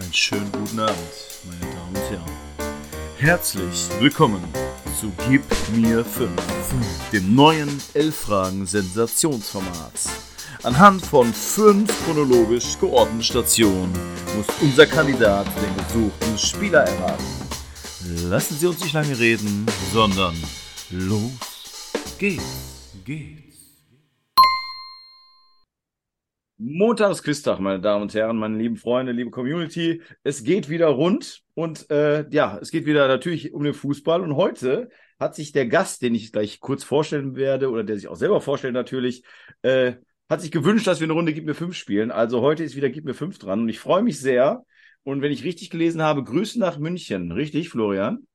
[0.00, 0.96] Einen schönen guten Abend,
[1.44, 2.30] meine Damen und Herren.
[3.16, 4.44] Herzlich willkommen
[5.00, 5.42] zu Gib
[5.74, 6.30] mir 5,
[7.12, 9.92] dem neuen 11-Fragen-Sensationsformat.
[10.62, 13.92] Anhand von fünf chronologisch geordneten Stationen
[14.36, 17.26] muss unser Kandidat den gesuchten Spieler erraten.
[18.30, 20.36] Lassen Sie uns nicht lange reden, sondern
[20.90, 21.32] los
[22.18, 22.44] geht's,
[23.04, 23.47] geht's.
[26.70, 30.02] Montagsquiztag, meine Damen und Herren, meine lieben Freunde, liebe Community.
[30.22, 34.20] Es geht wieder rund und äh, ja, es geht wieder natürlich um den Fußball.
[34.20, 38.08] Und heute hat sich der Gast, den ich gleich kurz vorstellen werde oder der sich
[38.08, 39.24] auch selber vorstellt natürlich,
[39.62, 39.94] äh,
[40.28, 42.10] hat sich gewünscht, dass wir eine Runde Gib mir fünf spielen.
[42.10, 44.64] Also heute ist wieder Gib mir fünf dran und ich freue mich sehr.
[45.04, 47.32] Und wenn ich richtig gelesen habe, Grüße nach München.
[47.32, 48.26] Richtig, Florian?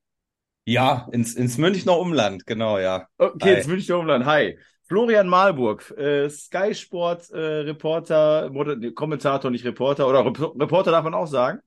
[0.66, 3.08] Ja, ins, ins Münchner Umland, genau, ja.
[3.18, 3.58] Okay, Hi.
[3.58, 4.26] ins Münchner Umland.
[4.26, 4.58] Hi.
[4.94, 8.52] Florian Malburg, äh, Sky Sport äh, Reporter,
[8.94, 11.62] Kommentator, nicht Reporter, oder Rep Reporter darf man auch sagen?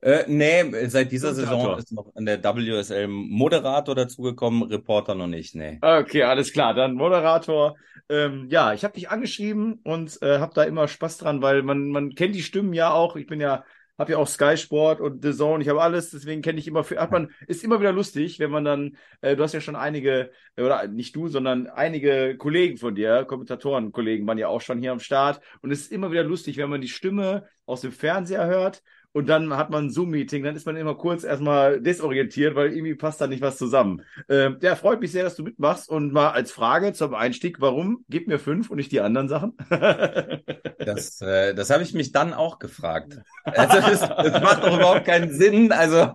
[0.00, 5.54] Äh, nee, seit dieser Saison ist noch in der WSL Moderator dazugekommen, Reporter noch nicht,
[5.54, 5.78] nee.
[5.82, 7.76] Okay, alles klar, dann Moderator.
[8.08, 11.90] Ähm, ja, ich habe dich angeschrieben und äh, habe da immer Spaß dran, weil man,
[11.90, 13.16] man kennt die Stimmen ja auch.
[13.16, 13.64] Ich bin ja
[13.98, 16.84] habe ja auch Sky Sport und The Zone, ich habe alles, deswegen kenne ich immer,
[16.84, 20.30] hat man, ist immer wieder lustig, wenn man dann, äh, du hast ja schon einige,
[20.56, 24.92] oder nicht du, sondern einige Kollegen von dir, Kommentatoren, Kollegen waren ja auch schon hier
[24.92, 25.40] am Start.
[25.62, 28.82] Und es ist immer wieder lustig, wenn man die Stimme aus dem Fernseher hört
[29.16, 32.94] und dann hat man ein Zoom-Meeting, dann ist man immer kurz erstmal desorientiert, weil irgendwie
[32.94, 34.02] passt da nicht was zusammen.
[34.28, 38.04] Äh, der freut mich sehr, dass du mitmachst und mal als Frage zum Einstieg, warum
[38.10, 39.56] gib mir fünf und nicht die anderen Sachen?
[39.70, 43.18] das äh, das habe ich mich dann auch gefragt.
[43.44, 45.72] Also das, das macht doch überhaupt keinen Sinn.
[45.72, 46.12] Also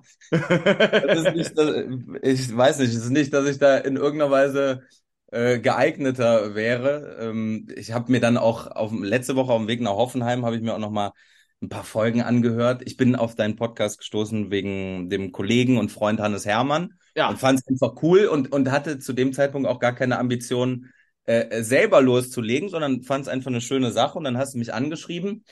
[1.34, 1.74] nicht, dass,
[2.22, 4.84] ich weiß nicht, es ist nicht, dass ich da in irgendeiner Weise
[5.32, 7.18] äh, geeigneter wäre.
[7.20, 10.56] Ähm, ich habe mir dann auch auf letzte Woche auf dem Weg nach Hoffenheim habe
[10.56, 11.14] ich mir auch noch mal
[11.62, 12.82] ein paar Folgen angehört.
[12.86, 17.30] Ich bin auf deinen Podcast gestoßen wegen dem Kollegen und Freund Hannes Hermann ja.
[17.30, 20.90] und fand es einfach cool und, und hatte zu dem Zeitpunkt auch gar keine Ambition,
[21.26, 24.74] äh, selber loszulegen, sondern fand es einfach eine schöne Sache und dann hast du mich
[24.74, 25.46] angeschrieben.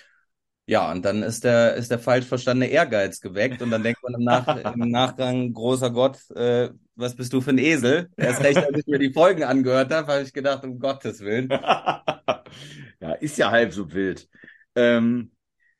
[0.65, 4.13] Ja, und dann ist der, ist der falsch verstandene Ehrgeiz geweckt und dann denkt man
[4.13, 8.09] im, Nach im Nachgang, großer Gott, äh, was bist du für ein Esel?
[8.17, 11.49] Erst recht, als ich mir die Folgen angehört habe, habe ich gedacht, um Gottes Willen.
[12.99, 14.27] ja, ist ja halb so wild.
[14.75, 15.31] Ähm,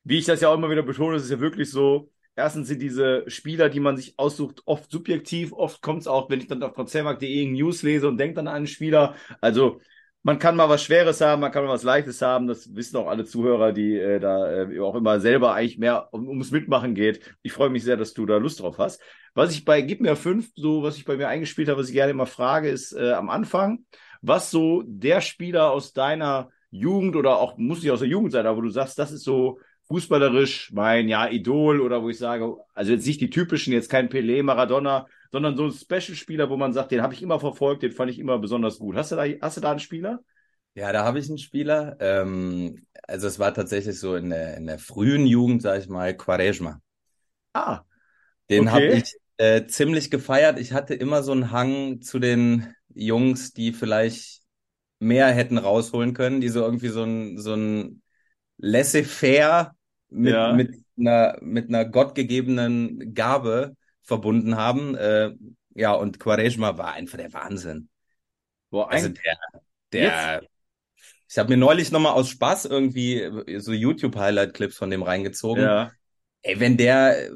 [0.10, 2.82] wie ich das ja auch immer wieder betone, ist es ja wirklich so, erstens sind
[2.82, 5.54] diese Spieler, die man sich aussucht, oft subjektiv.
[5.54, 8.56] Oft kommt es auch, wenn ich dann auf transfermarkt.de News lese und denke dann an
[8.56, 9.14] einen Spieler.
[9.40, 9.82] Also
[10.24, 12.48] man kann mal was Schweres haben, man kann mal was Leichtes haben.
[12.48, 16.28] Das wissen auch alle Zuhörer, die äh, da äh, auch immer selber eigentlich mehr um,
[16.28, 17.36] ums Mitmachen geht.
[17.44, 19.00] Ich freue mich sehr, dass du da Lust drauf hast.
[19.36, 21.94] Was ich bei Gib mir fünf, so was ich bei mir eingespielt habe, was ich
[21.94, 23.86] gerne immer frage, ist äh, am Anfang,
[24.24, 28.48] was so der Spieler aus deiner Jugend oder auch muss nicht aus der Jugend sein,
[28.48, 29.60] aber wo du sagst, das ist so
[29.90, 34.10] fußballerisch mein ja Idol oder wo ich sage, also jetzt nicht die typischen, jetzt kein
[34.10, 37.92] Pelé, Maradona, sondern so ein Special-Spieler, wo man sagt, den habe ich immer verfolgt, den
[37.92, 38.96] fand ich immer besonders gut.
[38.96, 40.20] Hast du da, hast du da einen Spieler?
[40.76, 41.98] Ja, da habe ich einen Spieler.
[42.00, 46.16] Ähm, also es war tatsächlich so in der, in der frühen Jugend, sage ich mal,
[46.16, 46.80] Quaresma.
[47.54, 47.82] Ah.
[48.50, 48.72] Den okay.
[48.72, 50.60] habe ich äh, ziemlich gefeiert.
[50.60, 54.42] Ich hatte immer so einen Hang zu den Jungs, die vielleicht
[55.00, 58.02] mehr hätten rausholen können, die so irgendwie so ein, so ein
[58.58, 59.76] laissez-faire
[60.10, 60.54] mit, ja.
[60.54, 64.96] mit, einer, mit einer gottgegebenen Gabe verbunden haben.
[64.96, 65.32] Äh,
[65.76, 67.90] ja, und Quaresma war einfach der Wahnsinn.
[68.70, 69.38] Boah, also der,
[69.94, 70.42] der,
[71.28, 75.64] ich habe mir neulich nochmal aus Spaß irgendwie so YouTube-Highlight-Clips von dem reingezogen.
[75.64, 75.92] Ja.
[76.42, 77.30] Ey, wenn der,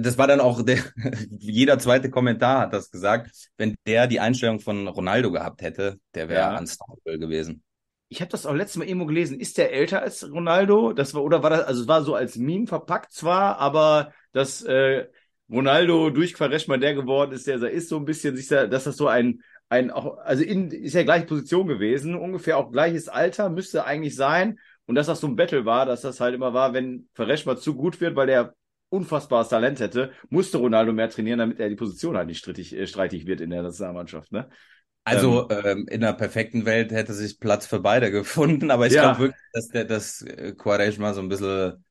[0.00, 0.78] das war dann auch der,
[1.30, 6.28] jeder zweite Kommentar hat das gesagt, wenn der die Einstellung von Ronaldo gehabt hätte, der
[6.28, 6.58] wäre ja.
[6.58, 7.62] unstoppable gewesen
[8.10, 10.92] ich habe das auch letztes Mal irgendwo gelesen, ist der älter als Ronaldo?
[10.92, 14.62] Das war, oder war das, also es war so als Meme verpackt zwar, aber dass
[14.62, 15.06] äh,
[15.48, 18.96] Ronaldo durch Quaresma der geworden ist, der ist so ein bisschen, sich da, dass das
[18.96, 23.48] so ein, ein auch, also in, ist ja gleiche Position gewesen, ungefähr auch gleiches Alter,
[23.48, 24.58] müsste eigentlich sein.
[24.86, 27.76] Und dass das so ein Battle war, dass das halt immer war, wenn Quaresma zu
[27.76, 28.54] gut wird, weil der
[28.88, 32.88] unfassbares Talent hätte, musste Ronaldo mehr trainieren, damit er die Position halt nicht strittig, äh,
[32.88, 34.48] streitig wird in der Nationalmannschaft, ne?
[35.04, 38.92] Also ähm, ähm, in einer perfekten Welt hätte sich Platz für beide gefunden, aber ich
[38.92, 39.02] ja.
[39.02, 41.84] glaube wirklich, dass der das äh, Quaresma so ein bisschen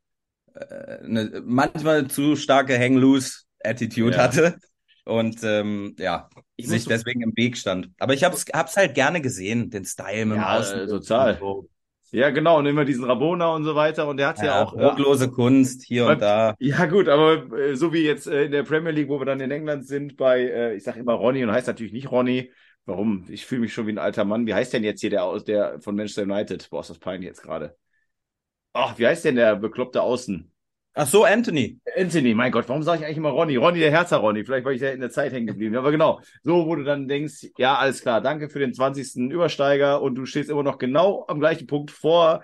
[0.53, 4.23] äh, eine manchmal zu starke Hang-Loose-Attitude ja.
[4.23, 4.59] hatte
[5.05, 7.89] und ähm, ja, ich sich deswegen im Weg stand.
[7.99, 10.79] Aber ich hab's, hab's halt gerne gesehen, den Style mit dem ja, Außen.
[10.81, 11.37] Äh, total.
[11.39, 11.69] So.
[12.11, 14.07] Ja, genau, und immer diesen Rabona und so weiter.
[14.07, 14.75] Und der hat ja, ja auch.
[14.75, 16.55] Äh, Kunst hier und da.
[16.59, 19.39] Ja, gut, aber äh, so wie jetzt äh, in der Premier League, wo wir dann
[19.39, 22.51] in England sind, bei, äh, ich sag immer Ronny und heißt natürlich nicht Ronny,
[22.89, 23.23] Warum?
[23.29, 24.47] Ich fühle mich schon wie ein alter Mann.
[24.47, 26.67] Wie heißt denn jetzt hier der aus der von Manchester United?
[26.71, 27.77] Boah, ist das peinlich jetzt gerade.
[28.73, 30.51] Ach, wie heißt denn der bekloppte Außen?
[30.95, 31.79] Ach so, Anthony.
[31.95, 33.57] Anthony, mein Gott, warum sage ich eigentlich immer Ronny?
[33.57, 34.43] Ronny, der Herzer Ronny.
[34.43, 35.75] Vielleicht war ich ja in der Zeit hängen geblieben.
[35.75, 39.31] Aber genau, so, wo du dann denkst, ja, alles klar, danke für den 20.
[39.31, 42.43] Übersteiger und du stehst immer noch genau am gleichen Punkt vor,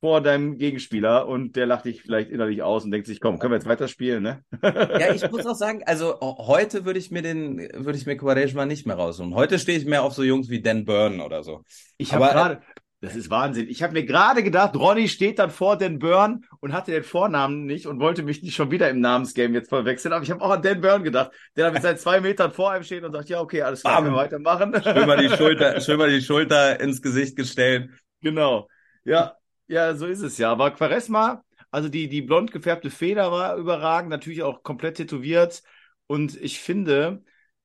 [0.00, 3.52] vor deinem Gegenspieler und der lacht dich vielleicht innerlich aus und denkt sich, komm, können
[3.52, 4.44] wir jetzt weiterspielen, ne?
[4.62, 8.64] Ja, ich muss auch sagen, also heute würde ich mir den, würde ich mir Quaresma
[8.64, 9.34] nicht mehr rausholen.
[9.34, 11.64] Heute stehe ich mehr auf so Jungs wie Dan Burn oder so.
[11.96, 12.60] Ich habe gerade,
[13.00, 13.68] das ist Wahnsinn.
[13.68, 17.64] Ich habe mir gerade gedacht, Ronny steht dann vor Dan Burn und hatte den Vornamen
[17.64, 20.12] nicht und wollte mich nicht schon wieder im Namensgame jetzt verwechseln.
[20.12, 22.70] Aber ich habe auch an Dan Burn gedacht, der da mit seinen zwei Metern vor
[22.70, 24.80] einem steht und sagt, ja, okay, alles klar, wir weitermachen.
[24.80, 27.90] Schön mal die Schulter, schön mal die Schulter ins Gesicht gestellt.
[28.20, 28.68] Genau.
[29.04, 29.37] Ja,
[29.68, 30.50] ja, so ist es ja.
[30.50, 35.62] Aber Quaresma, also die, die blond gefärbte Feder war überragend, natürlich auch komplett tätowiert.
[36.06, 37.22] Und ich finde,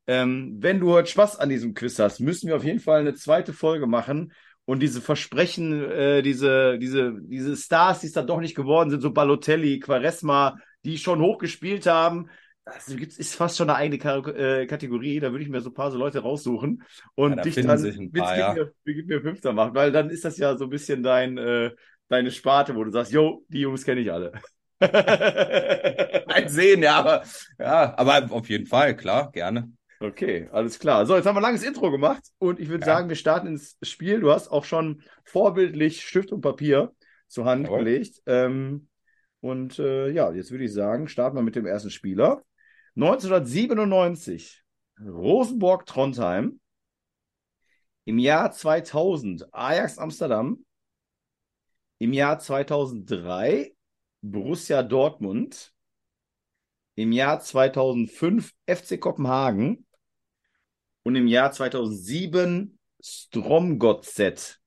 [0.08, 3.16] ähm, wenn du heute Spaß an diesem Quiz hast, müssen wir auf jeden Fall eine
[3.16, 4.34] zweite Folge machen
[4.66, 9.02] und diese Versprechen, äh, diese, diese, diese Stars, die es dann doch nicht geworden sind,
[9.02, 12.30] so Balotelli, Quaresma, die schon hochgespielt haben,
[12.66, 14.02] das ist fast schon eine eigene
[14.38, 15.20] äh, Kategorie.
[15.20, 16.84] Da würde ich mir so ein paar so Leute raussuchen
[17.16, 18.54] und ja, dich dann mit paar, ja.
[18.54, 21.72] mir, mir Fünfter machen, weil dann ist das ja so ein bisschen dein, äh,
[22.10, 24.34] deine Sparte, wo du sagst, yo, die Jungs kenne ich alle.
[24.80, 27.24] Ein Sehen, ja, aber,
[27.58, 29.72] ja, aber auf jeden Fall, klar, gerne.
[30.00, 31.06] Okay, alles klar.
[31.06, 32.94] So, jetzt haben wir ein langes Intro gemacht und ich würde ja.
[32.94, 34.20] sagen, wir starten ins Spiel.
[34.20, 36.94] Du hast auch schon vorbildlich Stift und Papier
[37.28, 37.80] zur Hand Jawohl.
[37.80, 38.22] gelegt.
[38.26, 38.90] Ähm,
[39.40, 42.44] und äh, ja, jetzt würde ich sagen, starten wir mit dem ersten Spieler.
[42.96, 44.62] 1997,
[45.00, 46.60] Rosenborg-Trondheim.
[48.06, 50.66] Im Jahr 2000, Ajax Amsterdam.
[52.04, 53.74] Im Jahr 2003,
[54.22, 55.74] Borussia Dortmund.
[56.96, 59.86] Im Jahr 2005, FC Kopenhagen
[61.04, 64.60] und im Jahr 2007 Stromgotzet.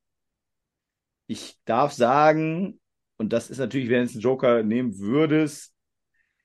[1.27, 2.81] Ich darf sagen,
[3.19, 5.75] und das ist natürlich, wenn du einen Joker nehmen würdest,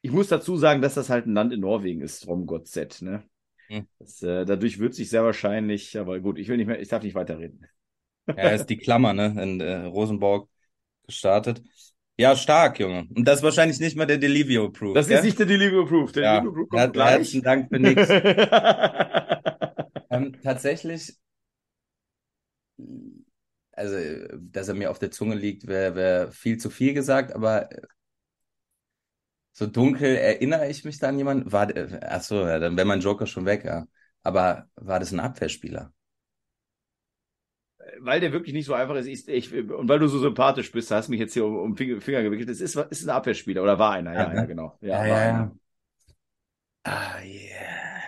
[0.01, 3.23] ich muss dazu sagen, dass das halt ein Land in Norwegen ist, Stromgotzet, ne?
[3.69, 3.87] Hm.
[3.97, 7.01] Das, äh, dadurch wird sich sehr wahrscheinlich, aber gut, ich will nicht mehr, ich darf
[7.01, 7.65] nicht weiterreden.
[8.27, 9.41] Ja, ist die Klammer, ne?
[9.41, 10.51] In äh, Rosenborg
[11.05, 11.61] gestartet.
[12.17, 13.07] Ja, stark, Junge.
[13.15, 14.93] Und das ist wahrscheinlich nicht mal der Delivio Proof.
[14.93, 15.17] Das gell?
[15.17, 16.11] ist nicht der Delivio Proof.
[16.11, 17.09] Der ja, Delivio Proof kommt gleich.
[17.11, 18.09] Herzlichen Dank für nichts.
[20.11, 21.17] Ähm, tatsächlich,
[23.71, 23.95] also,
[24.37, 27.69] dass er mir auf der Zunge liegt, wäre wär viel zu viel gesagt, aber
[29.53, 31.51] so dunkel erinnere ich mich da an jemanden.
[31.51, 31.69] War,
[32.01, 33.87] achso, ja, dann wäre mein Joker schon weg, ja.
[34.23, 35.93] Aber war das ein Abwehrspieler?
[38.03, 40.89] Weil der wirklich nicht so einfach ist, ich, ich, und weil du so sympathisch bist,
[40.89, 42.49] hast mich jetzt hier um, um Finger, gewickelt.
[42.49, 44.77] Es ist, ist ein Abwehrspieler oder war einer, ja, ja, ja genau.
[44.81, 45.51] Ja, ja, ja.
[46.83, 48.01] Ah, yeah.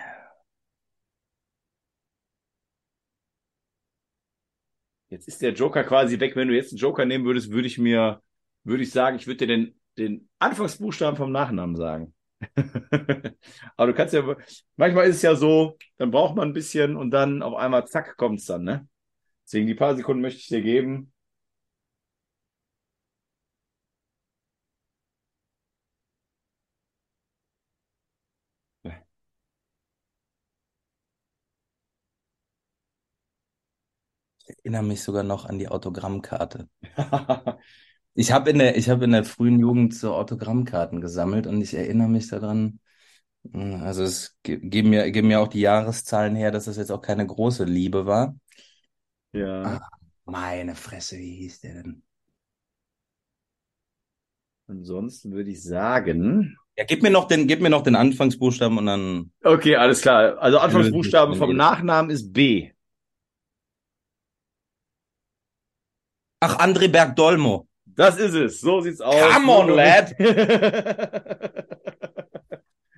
[5.10, 6.34] Jetzt ist der Joker quasi weg.
[6.34, 8.20] Wenn du jetzt einen Joker nehmen würdest, würde ich mir,
[8.64, 12.14] würde ich sagen, ich würde dir den, den Anfangsbuchstaben vom Nachnamen sagen.
[13.76, 14.36] Aber du kannst ja,
[14.76, 18.16] manchmal ist es ja so, dann braucht man ein bisschen und dann auf einmal zack
[18.16, 18.88] kommt es dann, ne?
[19.54, 21.12] Deswegen die paar Sekunden möchte ich dir geben.
[34.38, 36.68] Ich erinnere mich sogar noch an die Autogrammkarte.
[38.14, 41.74] ich habe in der, ich habe in der frühen Jugend so Autogrammkarten gesammelt und ich
[41.74, 42.80] erinnere mich daran.
[43.52, 47.02] Hm, also es geben mir, geben mir auch die Jahreszahlen her, dass das jetzt auch
[47.02, 48.36] keine große Liebe war.
[49.34, 49.62] Ja.
[49.62, 49.80] Ah,
[50.26, 52.02] meine Fresse, wie hieß der denn?
[54.68, 56.56] Ansonsten würde ich sagen.
[56.76, 59.32] Ja, gib mir noch den, gib mir noch den Anfangsbuchstaben und dann.
[59.42, 60.38] Okay, alles klar.
[60.38, 62.70] Also Anfangsbuchstabe vom Nachnamen ist B.
[66.40, 67.68] Ach, André Bergdolmo.
[67.84, 68.60] Das ist es.
[68.60, 69.34] So sieht's aus.
[69.34, 70.14] Come on, lad.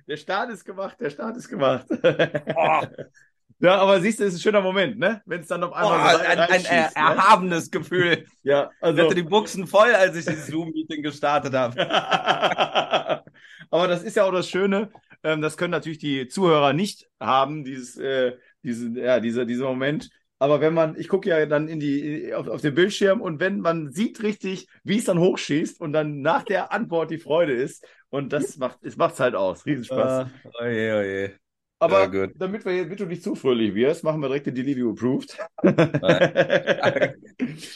[0.07, 0.99] der Start ist gemacht.
[0.99, 1.87] Der Start ist gemacht.
[1.89, 2.81] Oh.
[3.59, 5.21] Ja, aber siehst du, es ist ein schöner Moment, ne?
[5.25, 6.89] Wenn es dann auf einmal oh, so ein, ein, ein ne?
[6.93, 8.25] erhabenes Gefühl.
[8.43, 8.99] ja, also.
[8.99, 11.79] Ich hatte die Buchsen voll, als ich dieses Zoom-Meeting gestartet habe.
[13.71, 14.91] aber das ist ja auch das Schöne.
[15.23, 20.09] Ähm, das können natürlich die Zuhörer nicht haben, dieses, äh, diesen, ja, dieser, dieser Moment.
[20.39, 23.59] Aber wenn man, ich gucke ja dann in die, auf, auf den Bildschirm und wenn
[23.59, 27.83] man sieht richtig, wie es dann hochschießt und dann nach der Antwort die Freude ist
[28.09, 29.65] und das macht, es macht's halt aus.
[29.65, 30.27] Riesenspaß.
[30.45, 31.46] Uh, oje, oje.
[31.79, 34.89] Aber ja, damit, wir, damit du nicht zu fröhlich wirst, machen wir direkt den Delivery
[34.89, 35.37] Approved.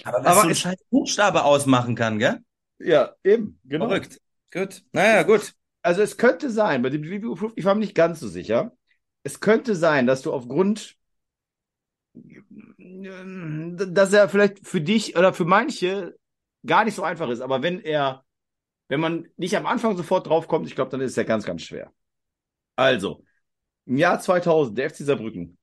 [0.04, 2.40] Aber was Aber so ein scheiß Buchstabe ausmachen kann, gell?
[2.80, 3.88] Ja, eben, genau.
[3.88, 4.20] Verrückt.
[4.52, 4.84] Gut.
[4.92, 5.54] Naja, gut.
[5.84, 8.72] Also es könnte sein, bei dem Delivery Approved, ich war mir nicht ganz so sicher,
[9.24, 10.98] es könnte sein, dass du aufgrund
[12.14, 16.18] dass er vielleicht für dich oder für manche
[16.66, 17.40] gar nicht so einfach ist.
[17.42, 18.26] Aber wenn er
[18.92, 21.46] wenn man nicht am Anfang sofort drauf kommt, ich glaube, dann ist es ja ganz,
[21.46, 21.94] ganz schwer.
[22.76, 23.24] Also,
[23.86, 25.58] im Jahr 2000, der FC Saarbrücken.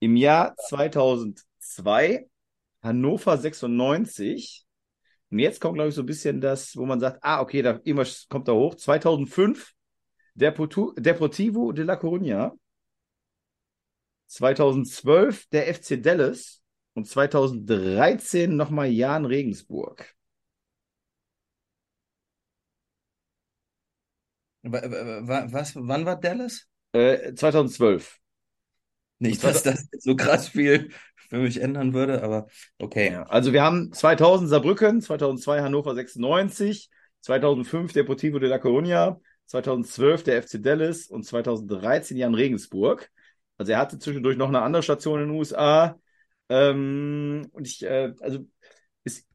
[0.00, 2.28] Im Jahr 2002
[2.82, 4.64] Hannover 96.
[5.30, 7.80] Und jetzt kommt, glaube ich, so ein bisschen das, wo man sagt, ah, okay, da,
[7.82, 8.74] irgendwas kommt da hoch.
[8.74, 9.74] 2005
[10.34, 12.52] Deportivo de la Coruña.
[14.26, 16.62] 2012 der FC Dallas
[16.94, 20.13] und 2013 nochmal Jan Regensburg.
[24.64, 26.66] Was, wann war Dallas?
[26.92, 28.18] Äh, 2012.
[29.18, 30.90] Nicht, dass das so krass viel
[31.28, 32.46] für mich ändern würde, aber
[32.78, 33.12] okay.
[33.12, 36.90] Ja, also wir haben 2000 Saarbrücken, 2002 Hannover 96,
[37.20, 43.10] 2005 Deportivo de la Coruña, 2012 der FC Dallas und 2013 Jan Regensburg.
[43.56, 45.98] Also er hatte zwischendurch noch eine andere Station in den USA.
[46.48, 48.46] Ähm, und ich, äh, also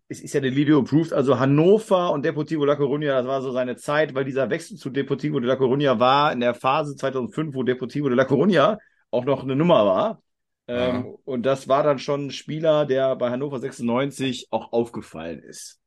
[0.10, 3.51] es, ist ja der Livio approved, also Hannover und Deportivo La Coruña, das war so
[3.51, 7.54] seine Zeit, weil dieser Wechsel zu Deportivo de La Coruña war in der Phase 2005,
[7.56, 8.80] wo Deportivo de La Coruña
[9.12, 10.22] auch noch eine Nummer war.
[10.68, 15.80] Ähm, und das war dann schon ein Spieler, der bei Hannover 96 auch aufgefallen ist.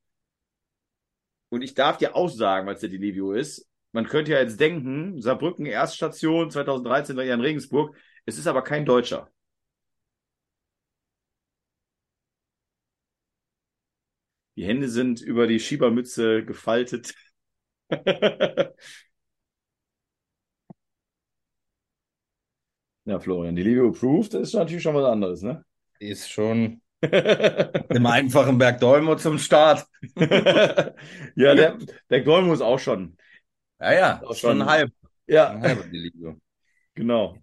[1.50, 4.58] Und ich darf dir auch sagen, weil es der Delivio ist, man könnte ja jetzt
[4.58, 9.31] denken, Saarbrücken Erststation 2013 war ja in Regensburg, es ist aber kein Deutscher.
[14.56, 17.14] Die Hände sind über die Schiebermütze gefaltet.
[23.04, 25.64] ja, Florian, die Liebe approved ist natürlich schon was anderes, ne?
[25.98, 29.86] Ist schon im einfachen Berg Dolmo zum Start.
[30.16, 31.78] ja, der
[32.08, 33.16] Berg Dolmo ist auch schon.
[33.80, 34.92] Ja, ja, auch schon, schon halb.
[35.26, 35.50] Ja.
[35.50, 35.84] Ein halber
[36.94, 37.38] Genau.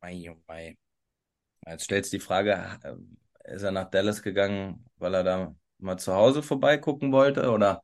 [0.00, 0.76] Mei, oh mei.
[1.66, 5.98] Jetzt stellst du die Frage, äh, ist er nach Dallas gegangen, weil er da mal
[5.98, 7.82] zu Hause vorbeigucken wollte oder?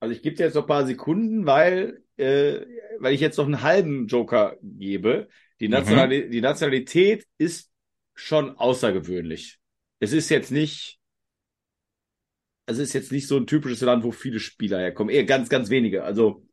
[0.00, 2.64] Also ich gebe dir jetzt noch ein paar Sekunden, weil, äh,
[2.98, 5.28] weil ich jetzt noch einen halben Joker gebe.
[5.60, 5.72] Die, mhm.
[5.72, 6.30] Nationali mhm.
[6.30, 7.70] die Nationalität ist
[8.14, 9.58] schon außergewöhnlich.
[9.98, 10.98] Es ist jetzt nicht,
[12.66, 15.14] also es ist jetzt nicht so ein typisches Land, wo viele Spieler herkommen.
[15.14, 16.04] Eher ganz, ganz wenige.
[16.04, 16.46] Also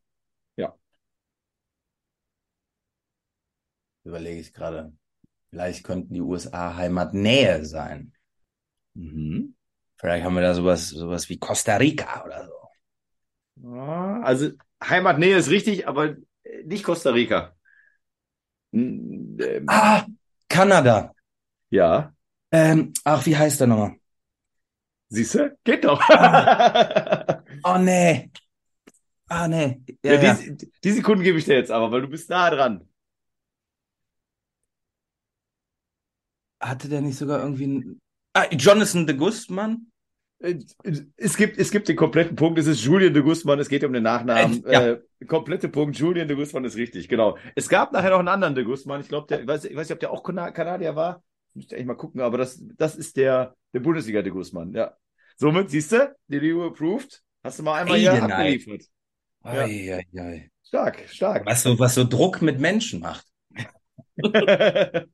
[4.08, 4.94] überlege ich gerade.
[5.50, 8.14] Vielleicht könnten die USA Heimatnähe sein.
[8.94, 9.56] Mhm.
[9.98, 12.54] Vielleicht haben wir da sowas, sowas wie Costa Rica oder so.
[14.24, 14.52] also
[14.84, 16.16] Heimatnähe ist richtig, aber
[16.66, 17.56] nicht Costa Rica.
[18.74, 19.38] Ähm,
[19.68, 20.06] ah,
[20.50, 21.14] Kanada.
[21.70, 22.14] Ja.
[22.52, 23.96] Ähm, ach, wie heißt der nochmal?
[25.10, 25.58] Siehst du?
[25.64, 26.02] Geht doch.
[27.64, 28.32] oh nee.
[29.30, 29.82] Ah nee.
[30.04, 32.88] Ja, ja, die, die Sekunden gebe ich dir jetzt aber, weil du bist nah dran.
[36.60, 38.02] Hatte der nicht sogar irgendwie ein.
[38.34, 39.88] Ah, Jonathan de Guzman?
[40.40, 40.60] Äh,
[41.16, 42.60] es gibt, es gibt den kompletten Punkt.
[42.60, 43.60] Es ist Julian de Guzman.
[43.60, 44.66] Es geht um den Nachnamen.
[44.66, 44.88] Äh, ja.
[44.92, 45.98] äh, komplette Punkt.
[45.98, 47.38] Julian de Guzman ist richtig, genau.
[47.56, 49.02] Es gab nachher noch einen anderen de Guzman.
[49.02, 51.24] Ich glaube, der, ich weiß, ich weiß nicht, ob der auch Kanadier war.
[51.54, 54.96] Müsste eigentlich mal gucken, aber das, das ist der, der Bundesliga de Guzman, ja.
[55.38, 57.22] Somit, siehst du, die EU approved.
[57.44, 58.84] Hast du mal einmal hier abgeliefert.
[59.44, 59.52] Ja.
[59.52, 60.52] Ei, ei, ei.
[60.64, 61.46] Stark, stark.
[61.46, 63.26] Was so, was so Druck mit Menschen macht.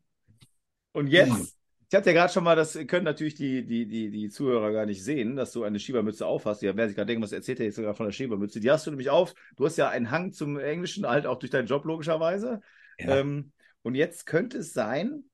[0.94, 1.48] Und jetzt, mhm.
[1.90, 4.86] ich hatte ja gerade schon mal, das können natürlich die, die, die, die Zuhörer gar
[4.86, 6.62] nicht sehen, dass du eine Schiebermütze aufhast.
[6.62, 8.60] Ja, wer sich gerade denken, was erzählt er jetzt sogar von der Schiebermütze?
[8.60, 9.34] Die hast du nämlich auf.
[9.58, 12.62] Du hast ja einen Hang zum Englischen, halt auch durch deinen Job logischerweise.
[13.00, 13.18] Ja.
[13.18, 15.26] Ähm, und jetzt könnte es sein,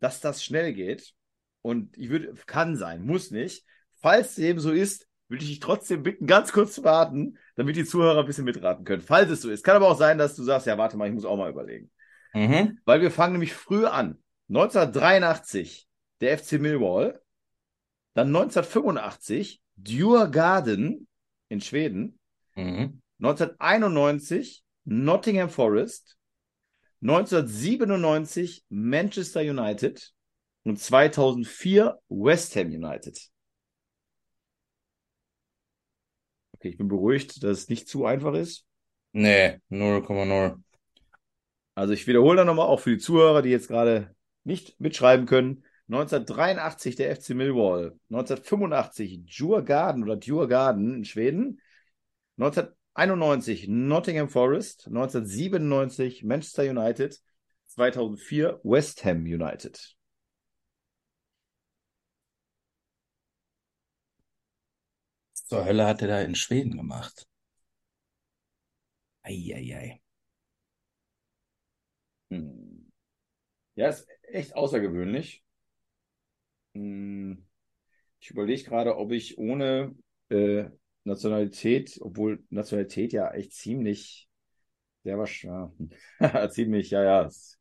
[0.00, 1.12] dass das schnell geht.
[1.62, 3.64] Und ich würde, kann sein, muss nicht.
[4.00, 7.84] Falls dem so ist, würde ich dich trotzdem bitten, ganz kurz zu warten, damit die
[7.84, 9.02] Zuhörer ein bisschen mitraten können.
[9.02, 9.64] Falls es so ist.
[9.64, 11.90] Kann aber auch sein, dass du sagst, ja, warte mal, ich muss auch mal überlegen.
[12.34, 12.78] Mhm.
[12.84, 14.18] Weil wir fangen nämlich früh an.
[14.48, 15.88] 1983
[16.20, 17.20] der FC Millwall,
[18.14, 21.08] dann 1985 Djurgården
[21.48, 22.18] in Schweden,
[22.54, 23.02] mhm.
[23.18, 26.16] 1991 Nottingham Forest,
[27.00, 30.12] 1997 Manchester United
[30.62, 33.30] und 2004 West Ham United.
[36.52, 38.64] Okay, ich bin beruhigt, dass es nicht zu einfach ist.
[39.12, 40.56] Nee, 0,0.
[41.74, 44.13] Also ich wiederhole da nochmal, auch für die Zuhörer, die jetzt gerade
[44.44, 45.64] nicht mitschreiben können.
[45.88, 51.60] 1983 der FC Millwall, 1985 Djurgården oder Djurgården in Schweden,
[52.38, 57.20] 1991 Nottingham Forest, 1997 Manchester United,
[57.66, 59.94] 2004 West Ham United.
[65.34, 67.26] Zur Hölle hat er da in Schweden gemacht.
[69.22, 70.00] Eieiei.
[72.30, 72.92] Hm.
[73.76, 75.42] Ja, ist echt außergewöhnlich.
[76.74, 77.44] Hm,
[78.20, 79.94] ich überlege gerade, ob ich ohne
[80.30, 80.66] äh,
[81.04, 84.28] Nationalität, obwohl Nationalität ja echt ziemlich,
[85.04, 85.92] sehr wahrscheinlich,
[86.50, 87.58] ziemlich, ja, ja, ist,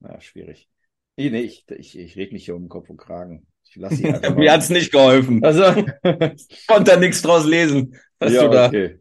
[0.00, 0.70] na, schwierig.
[1.16, 3.46] Nee, nee, ich, ich, ich rede mich hier um Kopf und Kragen.
[3.64, 5.42] Ich lasse sie einfach Mir hat's nicht geholfen.
[5.44, 5.62] Also,
[6.66, 8.72] Konnte da nichts draus lesen, was ja, du da.
[8.72, 9.00] okay.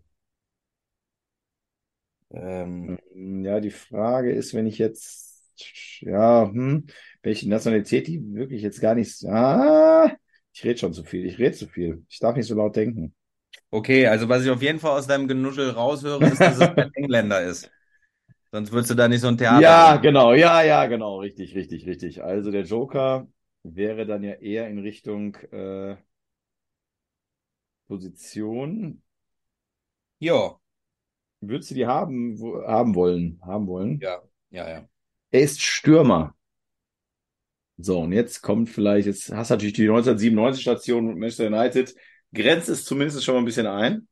[2.32, 5.33] Ähm, Ja, die Frage ist, wenn ich jetzt,
[6.02, 6.88] ja, hm,
[7.22, 10.12] welche Nationalität die wirklich jetzt gar nicht, ah,
[10.54, 12.06] ich rede schon zu viel, ich rede zu viel.
[12.10, 13.16] Ich darf nicht so laut denken.
[13.72, 16.90] okay, also was ich auf jeden Fall aus deinem Genuschel raushöre, ist, dass es ein
[16.94, 17.72] Engländer ist.
[18.52, 19.98] Sonst würdest du da nicht so ein Theater Ja, machen.
[19.98, 22.24] genau, ja, ja, genau, richtig, richtig, richtig.
[22.24, 23.28] Also der Joker
[23.64, 25.98] wäre dann ja eher in Richtung äh,
[27.88, 29.02] Position.
[30.20, 30.60] Ja,
[31.42, 34.02] Würdest du die haben, haben wollen, haben wollen?
[34.02, 34.88] ja, ja, ja.
[35.34, 36.36] Er ist Stürmer.
[37.78, 41.96] So, und jetzt kommt vielleicht, jetzt hast du natürlich die 1997-Station mit Manchester United,
[42.32, 44.08] grenzt es zumindest schon mal ein bisschen ein.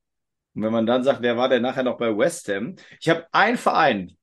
[0.55, 2.75] Und wenn man dann sagt, wer war denn nachher noch bei West Ham?
[2.99, 4.17] Ich habe einen Verein,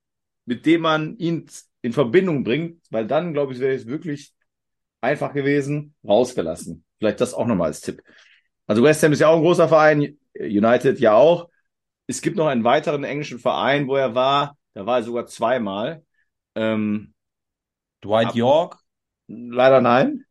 [0.44, 1.46] mit dem man ihn
[1.82, 4.34] in Verbindung bringt, weil dann, glaube ich, wäre es wirklich
[5.00, 6.84] einfach gewesen, rausgelassen.
[6.98, 8.02] Vielleicht das auch nochmal als Tipp.
[8.66, 11.48] Also West Ham ist ja auch ein großer Verein, United ja auch.
[12.08, 14.58] Es gibt noch einen weiteren englischen Verein, wo er war.
[14.74, 16.02] Da war er sogar zweimal.
[16.58, 17.14] Ähm,
[18.02, 18.78] Dwight York?
[19.28, 20.24] leider nein.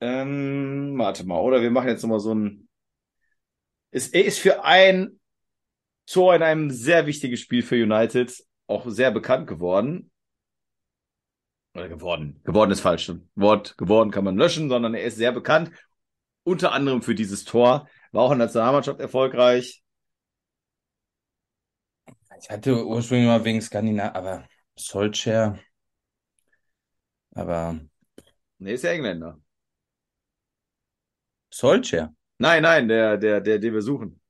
[0.00, 2.68] Ähm, warte mal, oder wir machen jetzt nochmal so ein.
[3.90, 5.20] Es, er ist für ein
[6.06, 10.10] Tor in einem sehr wichtigen Spiel für United auch sehr bekannt geworden.
[11.74, 12.40] Oder geworden.
[12.44, 13.12] Geworden ist falsch.
[13.34, 15.70] Wort geworden kann man löschen, sondern er ist sehr bekannt.
[16.42, 17.88] Unter anderem für dieses Tor.
[18.12, 19.82] War auch in der Nationalmannschaft erfolgreich.
[22.40, 25.58] Ich hatte ursprünglich mal wegen Skandinav, aber Solskjaer.
[27.34, 27.80] Aber
[28.58, 29.40] Nee, ist ja Engländer.
[31.58, 32.12] Solskjaer.
[32.38, 34.20] Nein, nein, der, der, der, den wir suchen.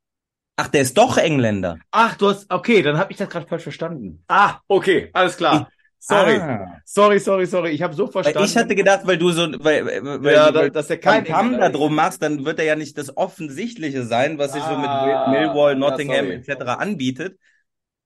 [0.56, 1.82] Ach, der ist doch Engländer.
[1.90, 4.24] Ach, du hast, okay, dann habe ich das gerade falsch verstanden.
[4.28, 5.70] Ah, okay, alles klar.
[5.98, 6.80] Sorry, Ah.
[6.84, 7.70] sorry, sorry, sorry.
[7.70, 8.38] Ich habe so Weil verstanden.
[8.38, 9.86] ich hatte gedacht, weil du so, weil,
[10.22, 12.66] weil, ja, weil, weil dass er du kein Kamm da drum machst, dann wird er
[12.66, 16.30] ja nicht das Offensichtliche sein, was sich so mit Ah, Millwall, ja, Nottingham sorry.
[16.30, 16.78] etc.
[16.78, 17.38] anbietet.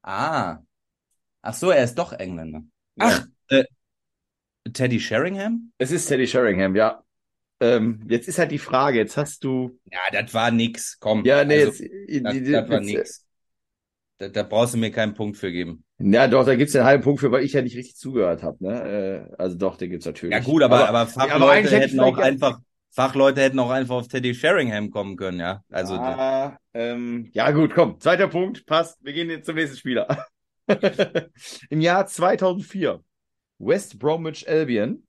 [0.05, 0.59] Ah.
[1.40, 2.62] Ach so, er ist doch Engländer.
[2.97, 3.07] Ja.
[3.07, 3.64] Ach, äh,
[4.71, 5.73] Teddy Sheringham?
[5.79, 7.03] Es ist Teddy Sheringham, ja.
[7.61, 9.79] Ähm, jetzt ist halt die Frage, jetzt hast du.
[9.90, 10.99] Ja, das war nix.
[11.01, 11.25] Komm.
[11.25, 12.25] Ja, nee, also, jetzt.
[12.25, 13.27] das, war jetzt- nix.
[14.19, 15.85] Da, da brauchst du mir keinen Punkt für geben.
[15.99, 18.62] Ja, doch, da gibt's den halben Punkt für, weil ich ja nicht richtig zugehört habe.
[18.62, 19.29] Ne?
[19.31, 20.35] Äh, also doch, den gibt's natürlich.
[20.35, 22.61] Ja gut, aber, aber, aber Fachleute eigentlich hätte ich hätten auch einfach,
[22.94, 25.64] Fachleute hätten auch einfach auf Teddy Sheringham kommen können, ja.
[25.68, 27.98] Also Ah, ähm, ja, gut, komm.
[27.98, 29.04] Zweiter Punkt, passt.
[29.04, 30.26] Wir gehen jetzt zum nächsten Spieler.
[31.70, 33.02] Im Jahr 2004
[33.59, 35.04] West Bromwich Albion.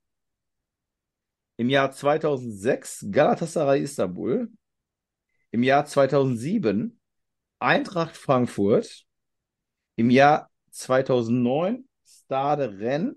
[1.58, 4.50] Im Jahr 2006 Galatasaray Istanbul.
[5.52, 6.98] Im Jahr 2007
[7.60, 9.04] Eintracht Frankfurt.
[9.94, 13.14] Im Jahr 2009 Stade Rennes.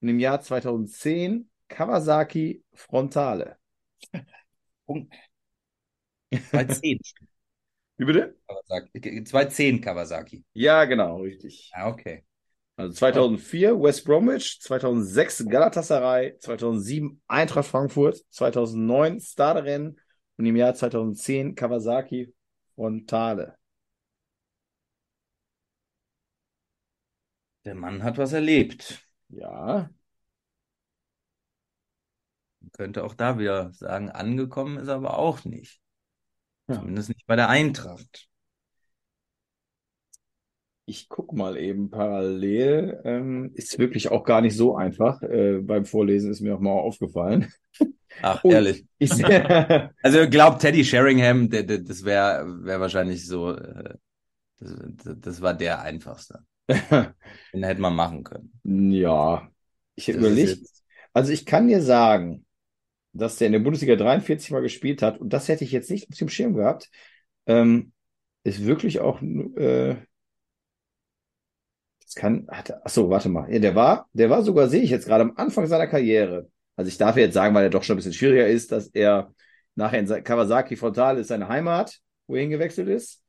[0.00, 3.58] Und im Jahr 2010 Kawasaki Frontale.
[4.86, 5.14] Punkt.
[6.50, 7.00] 210
[7.98, 8.36] Wie bitte?
[8.46, 9.24] Kawasaki.
[9.24, 10.44] 210 Kawasaki.
[10.52, 11.70] Ja, genau, richtig.
[11.74, 12.24] Ah, okay.
[12.76, 19.94] Also 2004 West Bromwich, 2006 Galatasaray, 2007 Eintracht Frankfurt, 2009 Stade Rennes
[20.36, 22.34] und im Jahr 2010 Kawasaki
[22.74, 23.56] Frontale.
[27.64, 29.00] Der Mann hat was erlebt.
[29.28, 29.90] Ja,
[32.66, 35.80] Man könnte auch da wieder sagen, angekommen ist er aber auch nicht.
[36.68, 36.76] Ja.
[36.76, 38.28] Zumindest nicht bei der Eintracht.
[40.88, 43.00] ich guck mal eben parallel.
[43.04, 45.20] Ähm, ist wirklich auch gar nicht so einfach.
[45.22, 47.52] Äh, beim Vorlesen ist mir auch mal aufgefallen.
[48.22, 48.50] Ach, Oh.
[48.50, 48.86] ehrlich.
[48.98, 49.10] Ich
[50.02, 53.94] Also glaubt Teddy Sheringham, der, der, das wäre wär wahrscheinlich so, äh,
[54.58, 54.74] das,
[55.20, 56.44] das war der einfachste.
[56.68, 58.52] Den hätte man machen können.
[58.92, 59.48] ja,
[59.96, 60.50] ich überlege.
[60.52, 62.45] jetzt- Also ich kann dir sagen,
[63.18, 66.10] dass der in der Bundesliga 43 Mal gespielt hat und das hätte ich jetzt nicht
[66.10, 66.90] auf dem Schirm gehabt.
[67.46, 67.92] Ähm,
[68.44, 69.96] ist wirklich auch, äh,
[72.02, 73.52] das kann, hat, ach so, warte mal.
[73.52, 76.48] Ja, der war, der war sogar, sehe ich jetzt gerade am Anfang seiner Karriere.
[76.76, 79.32] Also ich darf jetzt sagen, weil er doch schon ein bisschen schwieriger ist, dass er
[79.74, 83.22] nachher in Sa- Kawasaki Frontale ist seine Heimat, wo er hingewechselt ist.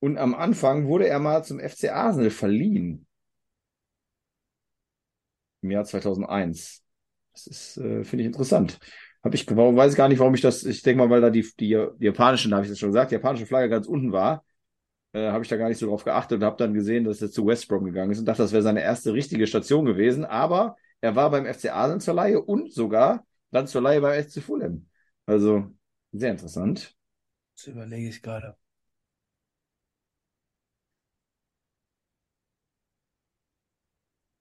[0.00, 3.06] Und am Anfang wurde er mal zum FC Arsenal verliehen.
[5.62, 6.82] Im Jahr 2001.
[7.36, 8.78] Das ist, äh, finde ich interessant.
[9.22, 11.30] Habe ich, warum weiß ich gar nicht, warum ich das, ich denke mal, weil da
[11.30, 14.12] die, die, die japanischen, da habe ich das schon gesagt, die japanische Flagge ganz unten
[14.12, 14.44] war,
[15.12, 17.30] äh, habe ich da gar nicht so drauf geachtet und habe dann gesehen, dass er
[17.30, 20.76] zu West Brom gegangen ist und dachte, das wäre seine erste richtige Station gewesen, aber
[21.00, 24.88] er war beim FC Arsenal zur Leihe und sogar dann zur Leihe beim FC Fulham.
[25.26, 25.66] Also
[26.12, 26.94] sehr interessant.
[27.56, 28.56] Das überlege ich gerade.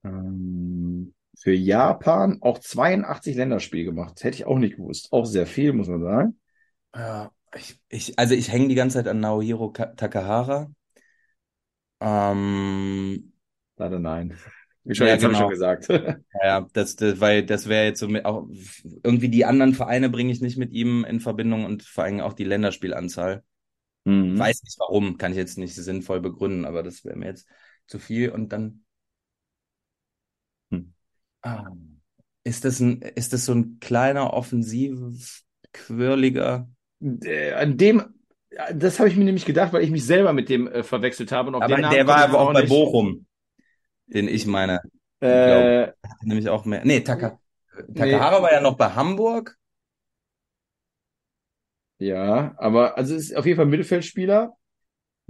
[0.06, 0.65] Ähm,
[1.38, 4.24] für Japan auch 82 Länderspiele gemacht.
[4.24, 5.12] Hätte ich auch nicht gewusst.
[5.12, 6.40] Auch sehr viel, muss man sagen.
[6.96, 10.72] Ja, ich, ich, also ich hänge die ganze Zeit an Naohiro Takahara.
[12.00, 13.34] Ähm,
[13.78, 14.38] Leider nein.
[14.84, 15.50] Wie schon, Ja, jetzt habe ich genau.
[15.50, 15.88] schon gesagt.
[16.44, 18.48] ja, das, das, weil das wäre jetzt so mit auch
[19.04, 22.34] irgendwie die anderen Vereine bringe ich nicht mit ihm in Verbindung und vor allem auch
[22.34, 23.44] die Länderspielanzahl.
[24.06, 24.38] Mhm.
[24.38, 27.48] Weiß nicht warum, kann ich jetzt nicht sinnvoll begründen, aber das wäre mir jetzt
[27.88, 28.30] zu viel.
[28.30, 28.85] Und dann
[32.44, 35.42] ist das ein, ist das so ein kleiner, offensiv
[35.74, 36.70] quirliger?
[37.02, 38.04] An dem,
[38.74, 41.50] das habe ich mir nämlich gedacht, weil ich mich selber mit dem äh, verwechselt habe.
[41.50, 42.70] Und Aber der war ich aber auch bei nicht.
[42.70, 43.26] Bochum,
[44.08, 44.82] den ich meine.
[45.20, 46.86] Äh, Nämlich auch mehr.
[46.86, 47.40] Nee, Taka,
[47.94, 49.58] Takahara war ja noch bei Hamburg.
[51.98, 54.56] ja, aber also ist auf jeden Fall ein Mittelfeldspieler.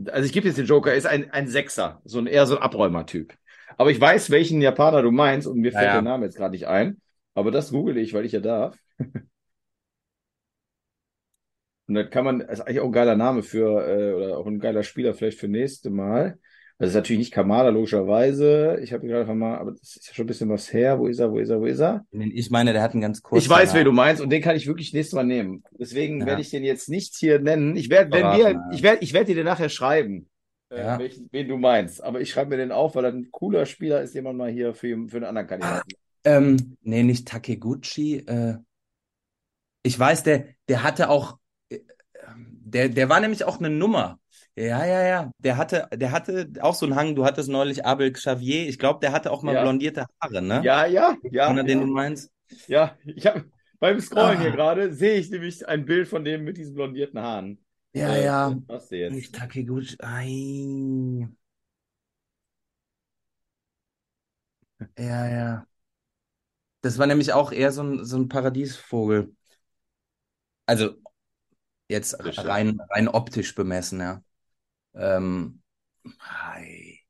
[0.10, 2.58] Also ich gebe jetzt den Joker, er ist ein, ein Sechser, so ein eher so
[2.58, 3.34] ein Abräumer-Typ.
[3.78, 5.94] Aber ich weiß, welchen Japaner du meinst und mir fällt ja.
[5.94, 7.02] der Name jetzt gerade nicht ein.
[7.34, 8.78] Aber das google ich, weil ich ja darf.
[11.88, 14.48] Und dann kann man, das ist eigentlich auch ein geiler Name für, äh, oder auch
[14.48, 16.40] ein geiler Spieler vielleicht für nächste Mal.
[16.78, 18.80] Also ist natürlich nicht Kamada, logischerweise.
[18.82, 21.00] Ich habe gerade mal, aber das ist ja schon ein bisschen was her.
[21.00, 22.06] Wo ist er, wo ist er, wo ist er?
[22.12, 24.58] Ich meine, der hat einen ganz kurzen Ich weiß, wen du meinst und den kann
[24.58, 25.64] ich wirklich nächstes Mal nehmen.
[25.80, 26.26] Deswegen Ja.
[26.26, 27.78] werde ich den jetzt nicht hier nennen.
[27.78, 30.28] Ich werde, wenn wir, ich werde, ich werde dir den nachher schreiben,
[30.70, 31.00] Ja.
[31.00, 32.04] welchen, wen du meinst.
[32.04, 34.74] Aber ich schreibe mir den auf, weil er ein cooler Spieler ist, jemand mal hier
[34.74, 35.90] für, für einen anderen Kandidaten.
[36.24, 38.18] Ähm, nee, nicht Takeguchi.
[38.26, 38.58] Äh,
[39.84, 41.38] ich weiß, der, der hatte auch,
[41.70, 41.80] äh,
[42.38, 44.20] der, der war nämlich auch eine Nummer.
[44.56, 45.32] Ja, ja, ja.
[45.38, 47.16] Der hatte, der hatte auch so einen Hang.
[47.16, 48.68] Du hattest neulich Abel Xavier.
[48.68, 49.62] Ich glaube, der hatte auch mal Ja.
[49.62, 50.62] blondierte Haare, ne?
[50.64, 51.48] Ja, ja, ja.
[51.48, 51.86] Einer, den ja.
[51.86, 52.32] du meinst.
[52.68, 53.46] Ja, ich habe
[53.80, 54.42] beim Scrollen Ah.
[54.42, 57.65] hier gerade sehe ich nämlich ein Bild von dem mit diesen blondierten Haaren.
[57.96, 58.56] Ja, Äh, ja.
[58.68, 59.14] Was du jetzt?
[59.14, 59.96] Nicht Takeguchi.
[60.02, 61.28] Ei.
[64.98, 65.68] Ja, ja.
[66.82, 69.36] Das war nämlich auch eher so ein, so ein Paradiesvogel.
[70.66, 70.96] Also
[71.90, 74.24] jetzt rein, rein optisch bemessen, ja.
[74.96, 75.64] Ähm,
[76.20, 77.02] ei.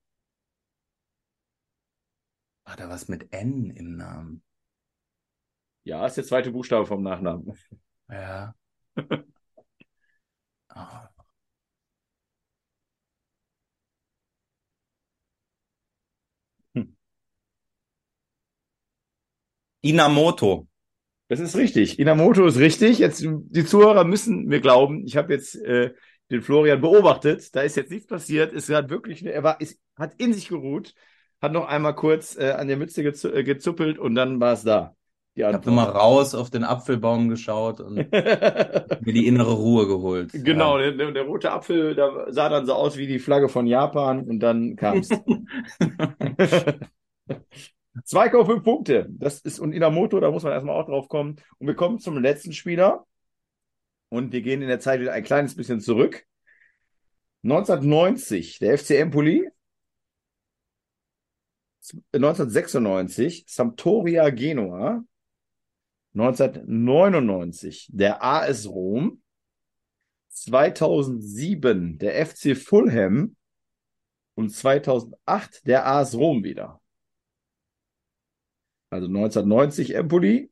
[2.63, 4.43] War da was mit N im Namen?
[5.83, 7.53] Ja, ist der zweite Buchstabe vom Nachnamen.
[8.09, 8.55] Ja.
[16.75, 16.81] Hm.
[19.81, 20.67] Inamoto.
[21.29, 21.99] Das ist richtig.
[21.99, 22.99] Inamoto ist richtig.
[22.99, 25.05] Jetzt die Zuhörer müssen mir glauben.
[25.05, 25.93] Ich habe jetzt äh,
[26.31, 27.55] den Florian beobachtet.
[27.55, 28.53] Da ist jetzt nichts passiert.
[28.53, 30.95] Es hat wirklich, er war, ist, hat in sich geruht,
[31.41, 34.95] hat noch einmal kurz äh, an der Mütze äh, gezuppelt und dann war es da.
[35.35, 40.31] Die Ich habe nochmal raus auf den Apfelbaum geschaut und mir die innere Ruhe geholt.
[40.31, 43.67] Genau, der, der, der rote Apfel, da sah dann so aus wie die Flagge von
[43.67, 45.09] Japan und dann kam es.
[48.05, 49.07] 2,5 Punkte.
[49.09, 51.35] Das ist und Inamoto, da muss man erstmal auch drauf kommen.
[51.57, 53.05] Und wir kommen zum letzten Spieler.
[54.09, 56.25] Und wir gehen in der Zeit wieder ein kleines bisschen zurück.
[57.43, 59.49] 1990, der FC Empoli.
[62.13, 65.03] 1996, Sampdoria Genua.
[66.15, 69.21] 1999, der AS Rom.
[70.29, 73.35] 2007, der FC Fulham.
[74.35, 76.81] Und 2008, der AS Rom wieder.
[78.89, 80.51] Also 1990 Empoli,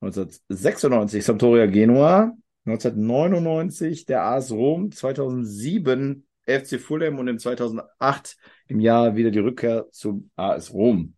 [0.00, 8.36] 1996 Sampdoria Genua, 1999 der AS Rom, 2007 FC Fulham und im 2008
[8.68, 11.14] im Jahr wieder die Rückkehr zum AS Rom.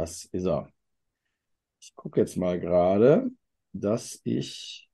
[0.00, 0.72] Das ist er.
[1.78, 3.30] Ich gucke jetzt mal gerade,
[3.74, 4.88] dass ich,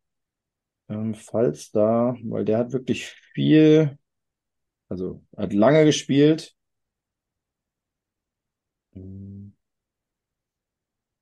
[0.89, 3.97] ähm, falls da, weil der hat wirklich viel,
[4.89, 6.57] also hat lange gespielt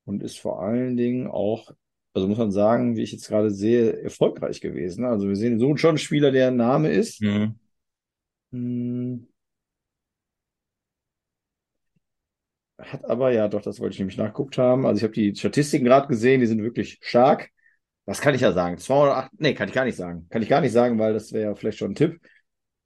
[0.07, 1.71] und ist vor allen Dingen auch,
[2.15, 5.05] also muss man sagen, wie ich jetzt gerade sehe, erfolgreich gewesen.
[5.05, 7.21] Also wir sehen so schon einen Spieler, der ein Name ist.
[8.51, 9.29] Mhm.
[12.91, 14.87] Hat aber, ja, doch, das wollte ich nämlich nachgeguckt haben.
[14.87, 17.51] Also ich habe die Statistiken gerade gesehen, die sind wirklich stark.
[18.07, 18.79] Was kann ich ja sagen?
[18.79, 20.29] 208, nee, kann ich gar nicht sagen.
[20.31, 22.21] Kann ich gar nicht sagen, weil das wäre ja vielleicht schon ein Tipp.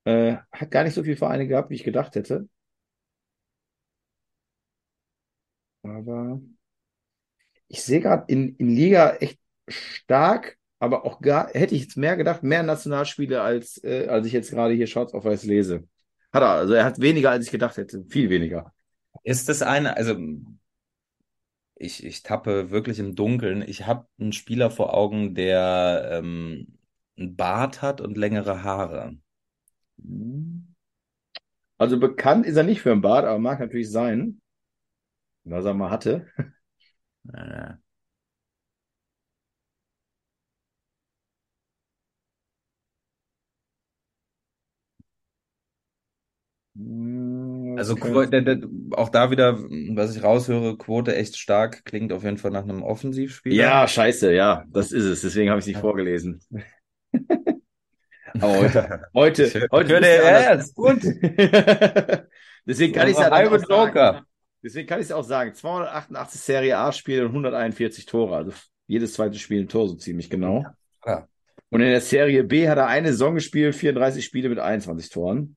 [0.04, 2.48] Äh, hat gar nicht so viele Vereine gehabt, wie ich gedacht hätte.
[5.82, 6.40] Aber
[7.68, 12.16] ich sehe gerade in, in Liga echt stark, aber auch gar, hätte ich jetzt mehr
[12.16, 15.84] gedacht, mehr Nationalspiele als, äh, als ich jetzt gerade hier schwarz auf weiß lese.
[16.32, 16.50] Hat er.
[16.50, 18.04] Also er hat weniger, als ich gedacht hätte.
[18.08, 18.72] Viel weniger.
[19.28, 20.16] Ist das eine, also
[21.76, 23.62] ich, ich tappe wirklich im Dunkeln.
[23.62, 26.78] Ich habe einen Spieler vor Augen, der ähm,
[27.16, 29.16] einen Bart hat und längere Haare.
[31.76, 34.40] Also bekannt ist er nicht für einen Bart, aber mag natürlich sein,
[35.44, 36.26] was er mal hatte.
[37.32, 37.74] Äh,
[46.76, 47.37] Hm,
[47.78, 47.96] Also
[48.92, 49.58] auch da wieder,
[49.94, 53.54] was ich raushöre, Quote echt stark, klingt auf jeden Fall nach einem Offensivspieler.
[53.54, 55.22] Ja, scheiße, ja, das ist es.
[55.22, 56.40] Deswegen habe ich es nicht vorgelesen.
[58.34, 61.00] Aber heute, heute, heute ja, alles- ist gut.
[62.66, 63.88] Deswegen kann ich es halbe auch sagen.
[63.88, 64.24] Joker.
[64.62, 65.54] Deswegen kann ich es auch sagen.
[65.54, 68.36] 288 Serie A Spiele und 141 Tore.
[68.36, 68.52] Also
[68.86, 70.66] jedes zweite Spiel ein Tor so ziemlich genau.
[71.06, 71.26] Ja.
[71.70, 75.56] Und in der Serie B hat er eine Saison gespielt, 34 Spiele mit 21 Toren.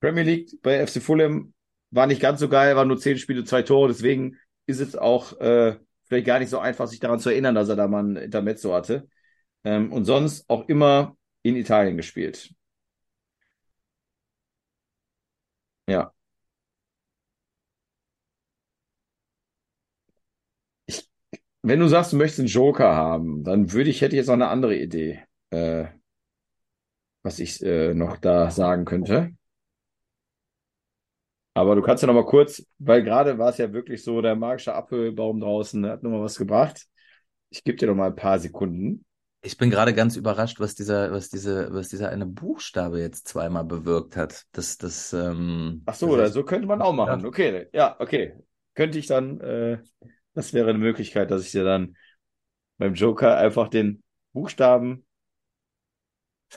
[0.00, 1.52] Premier League bei FC Fulham
[1.90, 3.88] war nicht ganz so geil, waren nur 10 Spiele, zwei Tore.
[3.88, 4.36] Deswegen
[4.66, 7.76] ist es auch äh, vielleicht gar nicht so einfach, sich daran zu erinnern, dass er
[7.76, 9.08] da mal ein Intermezzo hatte.
[9.64, 12.50] Ähm, und sonst auch immer in Italien gespielt.
[15.86, 16.12] Ja.
[20.86, 21.08] Ich,
[21.62, 24.34] wenn du sagst, du möchtest einen Joker haben, dann würde ich, hätte ich jetzt noch
[24.34, 25.86] eine andere Idee, äh,
[27.22, 29.34] was ich äh, noch da sagen könnte.
[31.54, 34.36] Aber du kannst ja noch mal kurz, weil gerade war es ja wirklich so, der
[34.36, 36.86] magische Apfelbaum draußen hat noch mal was gebracht.
[37.50, 39.04] Ich gebe dir noch mal ein paar Sekunden.
[39.42, 43.64] Ich bin gerade ganz überrascht, was dieser, was diese, was dieser eine Buchstabe jetzt zweimal
[43.64, 44.44] bewirkt hat.
[44.52, 47.20] Das, das, ähm, Ach so, das oder so könnte man auch machen.
[47.20, 47.26] Ja.
[47.26, 48.34] Okay, ja, okay.
[48.74, 49.78] Könnte ich dann, äh,
[50.34, 51.96] das wäre eine Möglichkeit, dass ich dir dann
[52.78, 55.06] beim Joker einfach den Buchstaben.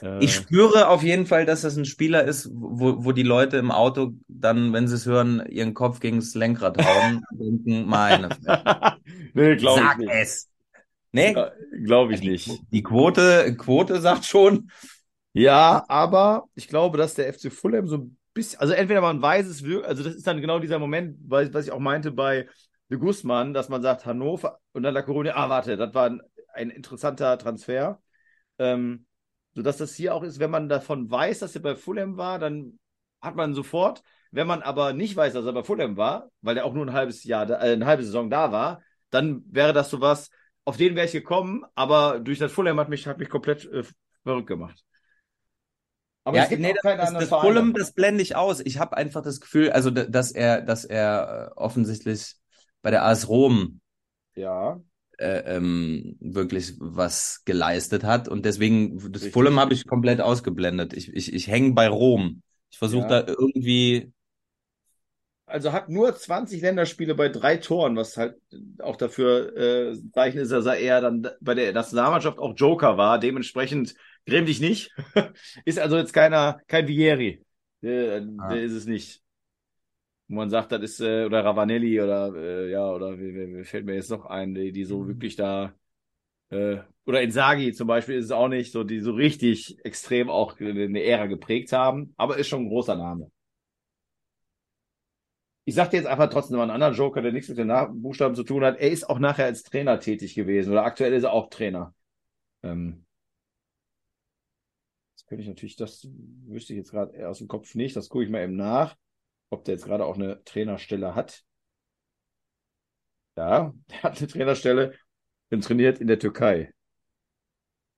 [0.00, 3.56] Äh, Ich spüre auf jeden Fall, dass das ein Spieler ist, wo, wo die Leute
[3.58, 7.86] im Auto dann, wenn sie es hören, ihren Kopf gegen das Lenkrad hauen und denken,
[7.86, 8.28] meine
[9.34, 10.48] nee, glaube ich sag es.
[11.12, 11.52] Nee, Ja,
[11.84, 12.64] glaube ich nicht.
[12.72, 14.70] die Quote, Quote sagt schon,
[15.32, 19.46] Ja, aber ich glaube, dass der FC Fulham so ein bisschen, also entweder man weiß
[19.46, 22.48] es wirklich, also das ist dann genau dieser Moment, was ich auch meinte bei
[22.90, 26.20] de Guzman, dass man sagt Hannover und dann La Coruña, ah, warte, das war ein,
[26.52, 28.00] ein interessanter Transfer.
[28.58, 29.06] Ähm,
[29.54, 32.78] sodass das hier auch ist, wenn man davon weiß, dass er bei Fulham war, dann
[33.20, 36.64] hat man sofort, wenn man aber nicht weiß, dass er bei Fulham war, weil er
[36.64, 40.30] auch nur ein halbes Jahr, äh, eine halbe Saison da war, dann wäre das sowas,
[40.64, 43.84] auf den wäre ich gekommen, aber durch das Fulham hat mich, hat mich komplett äh,
[44.22, 44.84] verrückt gemacht.
[46.24, 47.48] Aber ja, es gibt nee, keine das, das Vereine.
[47.48, 48.60] Fulham, das blende ich aus.
[48.60, 52.36] Ich habe einfach das Gefühl, also dass er, dass er äh, offensichtlich
[52.80, 53.80] bei der AS Rom
[54.34, 54.80] Ja,
[55.18, 59.32] äh, ähm, wirklich was geleistet hat und deswegen das Richtig.
[59.32, 60.92] Fulham habe ich komplett ausgeblendet.
[60.94, 62.42] Ich, ich, ich hänge bei Rom.
[62.70, 63.08] Ich versuche Ja.
[63.08, 64.12] da irgendwie
[65.46, 68.36] also hat nur 20 Länderspiele bei drei Toren, was halt
[68.80, 73.18] auch dafür äh, Zeichen ist, dass er eher dann bei der Nationalmannschaft auch Joker war.
[73.18, 73.94] Dementsprechend
[74.26, 74.90] gräm dich nicht.
[75.64, 77.44] ist also jetzt keiner, kein Vieri.
[77.82, 78.48] Der, Ah.
[78.48, 79.22] der ist es nicht.
[80.34, 83.86] Wo man sagt, das ist, äh, oder Ravanelli oder äh, ja, oder wie, wie, fällt
[83.86, 85.72] mir jetzt noch ein, die, die so wirklich da
[86.50, 90.58] äh, oder Inzaghi zum Beispiel ist es auch nicht, so die so richtig extrem auch
[90.58, 93.30] eine Ära geprägt haben, aber ist schon ein großer Name.
[95.66, 97.88] Ich sag dir jetzt einfach trotzdem noch einen anderen Joker, der nichts mit den Nach
[97.92, 98.78] Buchstaben zu tun hat.
[98.78, 101.94] Er ist auch nachher als Trainer tätig gewesen oder aktuell ist er auch Trainer.
[102.64, 103.06] Ähm,
[105.14, 106.08] das könnte ich natürlich, das
[106.46, 107.94] wüsste ich jetzt gerade aus dem Kopf nicht.
[107.94, 108.96] Das gucke ich mal eben nach,
[109.54, 111.44] ob der jetzt gerade auch eine Trainerstelle hat.
[113.36, 114.94] Ja, der hat eine Trainerstelle
[115.50, 116.72] und trainiert in der Türkei.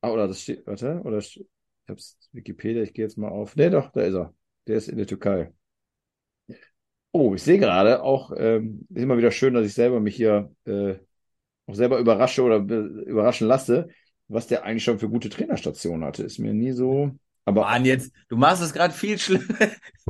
[0.02, 1.44] Ah, oder das steht, warte, oder ich
[1.88, 3.56] hab's Wikipedia, ich gehe jetzt mal auf.
[3.56, 4.34] Nee, doch, da ist er.
[4.66, 5.52] Der ist in der Türkei.
[7.12, 10.54] Oh, ich sehe gerade auch, ähm, ist immer wieder schön, dass ich selber mich hier
[10.66, 10.96] äh,
[11.66, 13.88] auch selber überrasche oder be- überraschen lasse,
[14.28, 16.24] was der eigentlich schon für gute Trainerstationen hatte.
[16.24, 17.12] Ist mir nie so,
[17.46, 19.44] aber Mann, jetzt, du machst es gerade viel schlimmer.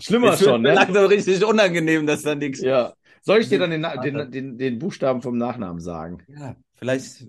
[0.01, 0.75] schlimmer Jetzt schon, ne?
[0.75, 2.61] langsam richtig unangenehm, dass da nichts.
[2.61, 2.94] Ja.
[3.22, 6.22] Soll ich dir dann den, den, den, den Buchstaben vom Nachnamen sagen?
[6.29, 7.27] Ja, vielleicht.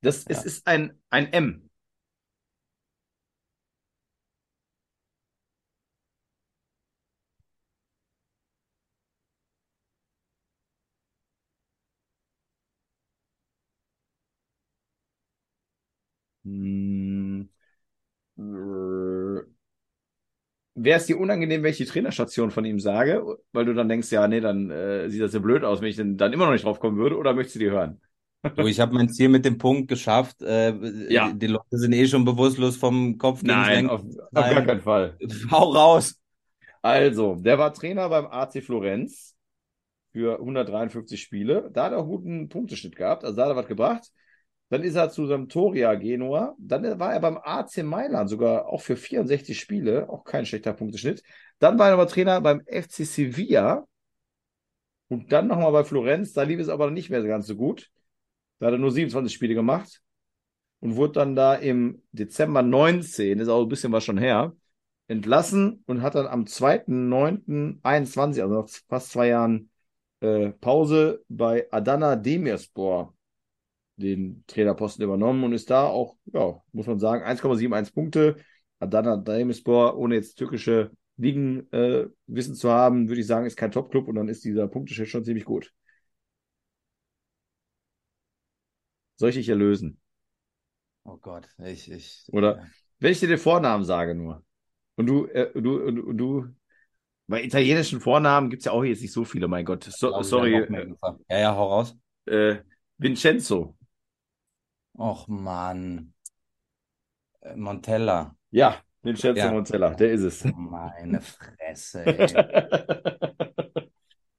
[0.00, 0.30] Das, Ja.
[0.30, 1.69] Es ist ein, ein M.
[20.82, 23.22] Wäre es dir unangenehm, wenn ich die Trainerstation von ihm sage?
[23.52, 25.96] Weil du dann denkst, ja, nee, dann äh, sieht das ja blöd aus, wenn ich
[25.96, 28.00] denn dann immer noch nicht drauf kommen würde, oder möchtest du die hören?
[28.56, 30.40] Du, ich habe mein Ziel mit dem Punkt geschafft.
[30.40, 30.72] Äh,
[31.12, 31.30] Ja.
[31.32, 35.18] die, Leute sind eh schon bewusstlos vom Kopf Nein, auf, auf gar keinen Fall.
[35.50, 36.18] Hau raus.
[36.80, 39.36] Also, der war Trainer beim AC Florenz
[40.12, 41.70] für 153 Spiele.
[41.74, 44.10] Da hat er auch guten Punkteschnitt gehabt, also da hat er was gebracht.
[44.70, 46.54] Dann ist er zu Sampdoria Genua.
[46.58, 51.24] Dann war er beim AC Mailand, sogar auch für 64 Spiele, auch kein schlechter Punkteschnitt.
[51.58, 53.84] Dann war er aber Trainer beim FC Sevilla.
[55.08, 56.32] Und dann nochmal bei Florenz.
[56.32, 57.90] Da lief es aber nicht mehr ganz so gut.
[58.60, 60.02] Da hat er nur 27 Spiele gemacht.
[60.78, 64.54] Und wurde dann da im Dezember 19, ist auch ein bisschen was schon her,
[65.08, 69.68] entlassen und hat dann am 2.9.21, also nach fast zwei Jahren
[70.20, 73.14] äh, Pause, bei Adana Demirspor
[74.00, 78.36] den Trainerposten übernommen und ist da auch, ja, muss man sagen, 1,71 Punkte.
[78.80, 83.72] Adana Demirspor, ohne jetzt türkische Ligen äh, wissen zu haben, würde ich sagen, ist kein
[83.72, 85.72] Top-Club und dann ist dieser Punkteschnitt schon ziemlich gut.
[89.16, 90.00] Soll ich dich erlösen?
[91.04, 92.24] Oh Gott, ich, ich.
[92.32, 92.66] Oder ja.
[93.00, 94.42] wenn ich dir den Vornamen sage nur.
[94.96, 96.48] Und du, äh, du, du, du,
[97.26, 99.84] bei italienischen Vornamen gibt es ja auch jetzt nicht so viele, mein Gott.
[99.84, 100.66] So, sorry.
[101.28, 101.96] Ja, ja, hau raus.
[102.26, 102.56] Äh,
[102.96, 103.76] Vincenzo.
[105.00, 106.12] Och man.
[107.40, 108.36] Äh, Montella.
[108.50, 109.50] Ja, Vincenzo ja.
[109.50, 110.44] Montella, der ist es.
[110.44, 112.04] Meine Fresse,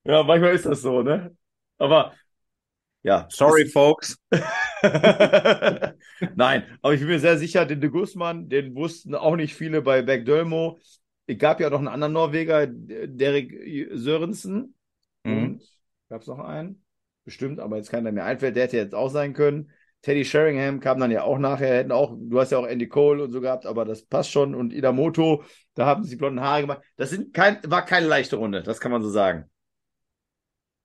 [0.03, 1.35] ja, manchmal ist das so, ne?
[1.79, 2.13] Aber
[3.01, 3.27] ja.
[3.31, 4.19] Sorry, folks.
[6.35, 9.81] Nein, aber ich bin mir sehr sicher, den de Guzman, den wussten auch nicht viele
[9.81, 10.77] bei Bergdölmo.
[11.25, 13.51] Es gab ja noch einen anderen Norweger, Derek
[13.93, 14.75] Sörensen.
[15.23, 15.43] Mhm.
[15.43, 15.63] Und
[16.09, 16.85] gab es noch einen?
[17.23, 18.55] Bestimmt, aber jetzt keiner mehr einfällt.
[18.55, 19.71] Der hätte jetzt auch sein können.
[20.01, 23.23] Teddy Sheringham kam dann ja auch nachher, hätten auch, du hast ja auch Andy Cole
[23.23, 24.55] und so gehabt, aber das passt schon.
[24.55, 25.43] Und Idamoto,
[25.75, 26.81] da haben sie blonden Haare gemacht.
[26.97, 29.45] Das sind kein, war keine leichte Runde, das kann man so sagen.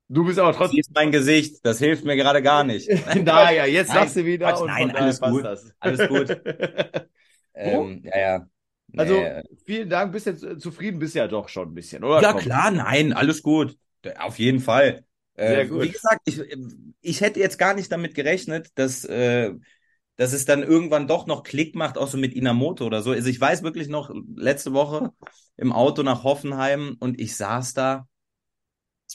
[0.09, 0.77] Du bist aber trotzdem.
[0.77, 2.89] Siehst mein Gesicht, das hilft mir gerade gar nicht.
[3.25, 4.53] naja, jetzt nein, sagst du wieder.
[4.53, 5.45] Quatsch, nein, alles gut.
[5.45, 5.73] Das.
[5.81, 6.31] Alles gut.
[7.55, 8.47] ähm, ja, ja.
[8.89, 9.01] Nee.
[9.01, 9.25] Also,
[9.65, 12.23] vielen Dank, bist jetzt zufrieden, bist ja doch schon ein bisschen, oder?
[12.23, 12.43] Ja, Komm.
[12.43, 13.77] klar, nein, alles gut.
[14.19, 15.05] Auf jeden Fall.
[15.37, 15.83] Sehr äh, gut.
[15.83, 16.41] Wie gesagt, ich,
[17.07, 19.53] ich hätte jetzt gar nicht damit gerechnet, dass, äh,
[20.17, 23.13] dass es dann irgendwann doch noch Klick macht, auch so mit Inamoto oder so.
[23.13, 25.13] Also ich weiß wirklich noch, letzte Woche
[25.57, 28.09] im Auto nach Hoffenheim und ich saß da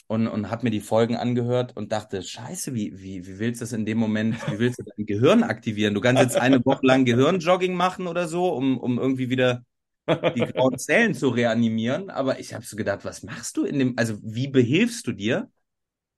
[0.06, 3.64] und, und habe mir die Folgen angehört und dachte, scheiße, wie, wie, wie willst du
[3.64, 5.94] das in dem Moment, wie willst du dein Gehirn aktivieren?
[5.94, 9.64] Du kannst jetzt eine Woche lang Gehirnjogging machen oder so, um, um irgendwie wieder
[10.08, 12.10] die grauen Zellen zu reanimieren.
[12.10, 15.50] Aber ich habe so gedacht, was machst du in dem, also wie behilfst du dir?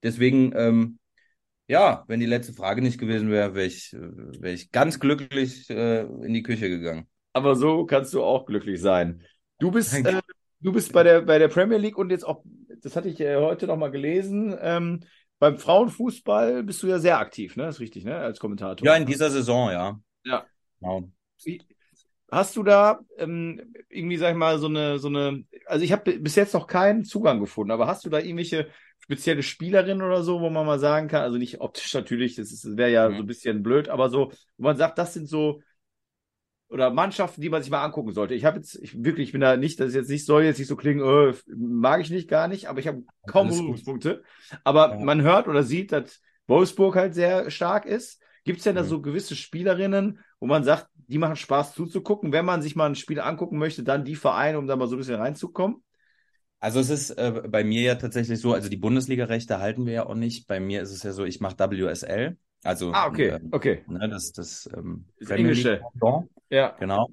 [0.03, 0.99] Deswegen, ähm,
[1.67, 6.03] ja, wenn die letzte Frage nicht gewesen wäre, wäre ich, wär ich ganz glücklich äh,
[6.03, 7.07] in die Küche gegangen.
[7.33, 9.23] Aber so kannst du auch glücklich sein.
[9.59, 10.21] Du bist, äh,
[10.61, 12.45] du bist bei der, bei der Premier League und jetzt auch,
[12.83, 15.01] das hatte ich äh, heute nochmal gelesen, ähm,
[15.39, 17.65] beim Frauenfußball bist du ja sehr aktiv, ne?
[17.65, 18.17] Das ist richtig, ne?
[18.17, 18.87] Als Kommentator.
[18.87, 19.99] Ja, in dieser Saison, ja.
[20.25, 20.47] Ja.
[20.81, 21.11] Genau.
[22.31, 26.19] Hast du da ähm, irgendwie, sag ich mal, so eine, so eine, also ich habe
[26.19, 28.69] bis jetzt noch keinen Zugang gefunden, aber hast du da irgendwelche
[29.05, 32.91] spezielle Spielerin oder so, wo man mal sagen kann, also nicht optisch natürlich, das, wäre
[32.91, 33.17] ja mhm.
[33.17, 35.61] so ein bisschen blöd, aber so, wo man sagt, das sind so
[36.71, 38.35] oder Mannschaften, die man sich mal angucken sollte.
[38.35, 40.59] Ich habe jetzt, ich wirklich, ich bin da nicht, das ist jetzt nicht, soll jetzt
[40.59, 44.23] nicht so klingen, äh, mag ich nicht, gar nicht, aber ich habe kaum Berührungspunkte.
[44.65, 45.05] Aber ja.
[45.05, 48.23] man hört oder sieht, dass Wolfsburg halt sehr stark ist.
[48.45, 48.79] Gibt es denn mhm.
[48.79, 52.87] da so gewisse Spielerinnen, wo man sagt, die machen Spaß zuzugucken, wenn man sich mal
[52.87, 55.85] ein Spiel angucken möchte, dann die Vereine, um da mal so ein bisschen reinzukommen?
[56.65, 60.07] Also es ist äh, bei mir ja tatsächlich so, also die Bundesliga-Rechte halten wir ja
[60.07, 60.47] auch nicht.
[60.47, 62.39] Bei mir ist es ja so, ich mache WSL.
[62.63, 63.85] Also ah, okay, äh, okay.
[63.87, 65.83] Ne, das das, ähm, das Englische.
[66.49, 66.75] Ja.
[66.81, 67.11] Genau.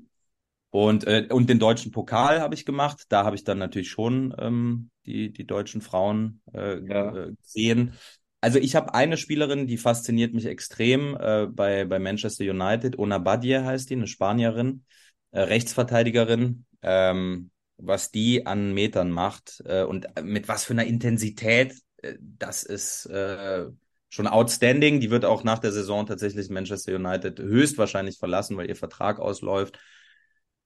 [0.70, 3.04] Und, äh, und den deutschen Pokal habe ich gemacht.
[3.10, 7.14] Da habe ich dann natürlich schon ähm, die, die deutschen Frauen äh, ja.
[7.14, 7.96] Äh, gesehen.
[8.40, 12.98] Also ich habe eine Spielerin, die fasziniert mich extrem äh, bei, bei Manchester United.
[12.98, 14.86] Ona Badie heißt die, eine Spanierin,
[15.32, 16.64] äh, Rechtsverteidigerin.
[16.82, 22.64] Ähm, was die an Metern macht äh, und mit was für einer Intensität, äh, das
[22.64, 23.66] ist äh,
[24.10, 25.00] schon outstanding.
[25.00, 29.80] Die wird auch nach der Saison tatsächlich Manchester United höchstwahrscheinlich verlassen, weil ihr Vertrag ausläuft.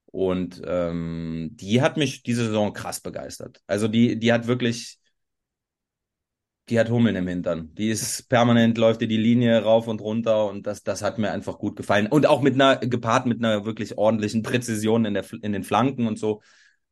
[0.06, 3.60] Und ähm, die hat mich diese Saison krass begeistert.
[3.66, 4.98] Also die, die hat wirklich,
[6.68, 7.74] die hat Hummeln im Hintern.
[7.74, 11.30] Die ist permanent, läuft ihr die Linie rauf und runter und das, das hat mir
[11.30, 12.06] einfach gut gefallen.
[12.08, 16.06] Und auch mit einer, gepaart mit einer wirklich ordentlichen Präzision in, der, in den Flanken
[16.06, 16.42] und so.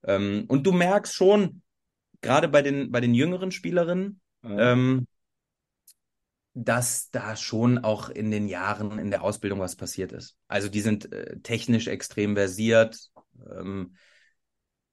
[0.04, 1.62] Ähm, und du merkst schon,
[2.20, 5.06] gerade bei den, bei den jüngeren Spielerinnen, ähm,
[6.54, 10.36] dass da schon auch in den Jahren in der Ausbildung was passiert ist.
[10.46, 13.10] Also die sind äh, technisch extrem versiert.
[13.50, 13.96] Ähm,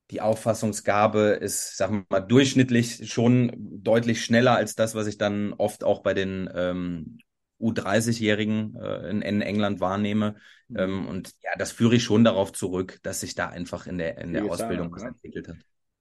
[0.09, 5.53] die Auffassungsgabe ist, sagen wir mal, durchschnittlich schon deutlich schneller als das, was ich dann
[5.53, 7.20] oft auch bei den ähm,
[7.62, 10.36] U30-Jährigen äh, in, in, England wahrnehme.
[10.68, 10.78] Mhm.
[10.78, 14.18] Ähm, und ja, das führe ich schon darauf zurück, dass sich da einfach in der,
[14.18, 15.57] in der Ausbildung was entwickelt hat.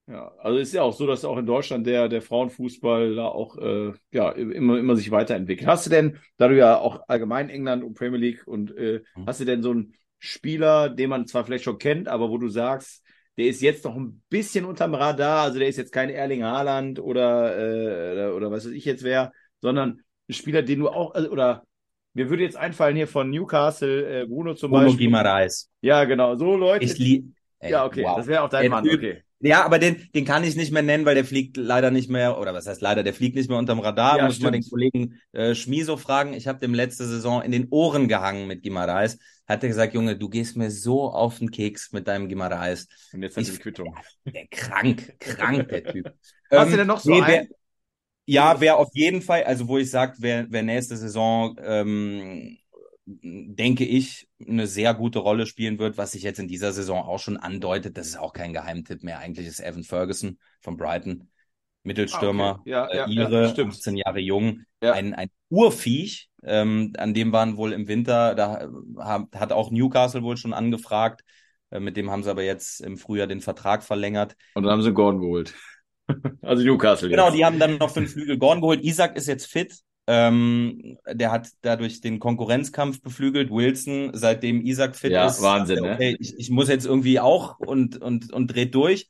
[0.07, 3.57] Ja, also ist ja auch so, dass auch in Deutschland der, der Frauenfußball da auch
[3.59, 5.69] äh, ja, immer, immer sich weiterentwickelt.
[5.69, 9.27] Hast du denn, da du ja auch allgemein England und Premier League und äh, mhm.
[9.27, 12.49] hast du denn so einen Spieler, den man zwar vielleicht schon kennt, aber wo du
[12.49, 13.05] sagst,
[13.39, 16.99] der ist jetzt noch ein bisschen unterm Radar, also der ist jetzt kein Erling Haaland
[16.99, 19.31] oder, äh, oder, oder was weiß ich jetzt wäre,
[19.61, 21.65] sondern ein Spieler, den du auch, also, oder
[22.15, 25.07] mir würde jetzt einfallen hier von Newcastle, äh, Bruno zum Bruno Beispiel.
[25.07, 25.71] Bruno Guimaraes.
[25.81, 26.85] Ja, genau, so Leute.
[26.85, 28.17] Ich lieb, ja, okay, wow.
[28.17, 29.23] das wäre auch dein der Mann, typ, okay.
[29.43, 32.39] Ja, aber den, den kann ich nicht mehr nennen, weil der fliegt leider nicht mehr,
[32.39, 34.19] oder was heißt leider, der fliegt nicht mehr unterm Radar.
[34.19, 34.51] Ja, Muss stimmt.
[34.53, 36.35] mal den Kollegen äh, Schmiso fragen.
[36.35, 39.19] Ich habe dem letzte Saison in den Ohren gehangen mit Gimarais.
[39.47, 42.87] Hat er gesagt, Junge, du gehst mir so auf den Keks mit deinem Gimarais.
[43.15, 43.97] Und jetzt hat er die Quittung.
[44.27, 46.13] Der, der, krank, krank, der Typ.
[46.51, 47.47] Hast ähm, du denn noch so nee, wer,
[48.31, 52.59] Ja, wer auf jeden Fall, also wo ich sage, wer, wer nächste Saison ähm,
[53.05, 57.19] denke ich, eine sehr gute Rolle spielen wird, was sich jetzt in dieser Saison auch
[57.19, 57.97] schon andeutet.
[57.97, 59.19] Das ist auch kein Geheimtipp mehr.
[59.19, 61.29] Eigentlich ist Evan Ferguson von Brighton,
[61.83, 62.71] Mittelstürmer, ah, okay.
[62.71, 66.29] ja, äh, ja, ihre, ja, 18 Jahre jung, ein, ein Urviech.
[66.45, 68.71] Ähm, an dem waren wohl im Winter, da
[69.35, 71.23] hat auch Newcastle wohl schon angefragt.
[71.71, 74.37] Äh, mit dem haben sie aber jetzt im Frühjahr den Vertrag verlängert.
[74.55, 75.53] Und dann haben sie Gordon geholt.
[76.43, 77.09] also Newcastle.
[77.09, 77.37] Genau, jetzt.
[77.37, 78.85] die haben dann noch den Flügel Gordon geholt.
[78.85, 79.81] Isaac ist jetzt fit.
[80.07, 83.51] Ähm, der hat dadurch den Konkurrenzkampf beflügelt.
[83.51, 86.17] Wilson, seitdem Isaac fit ja, ist, Wahnsinn, okay, ne?
[86.19, 89.09] ich, ich muss jetzt irgendwie auch und, und, und dreht durch.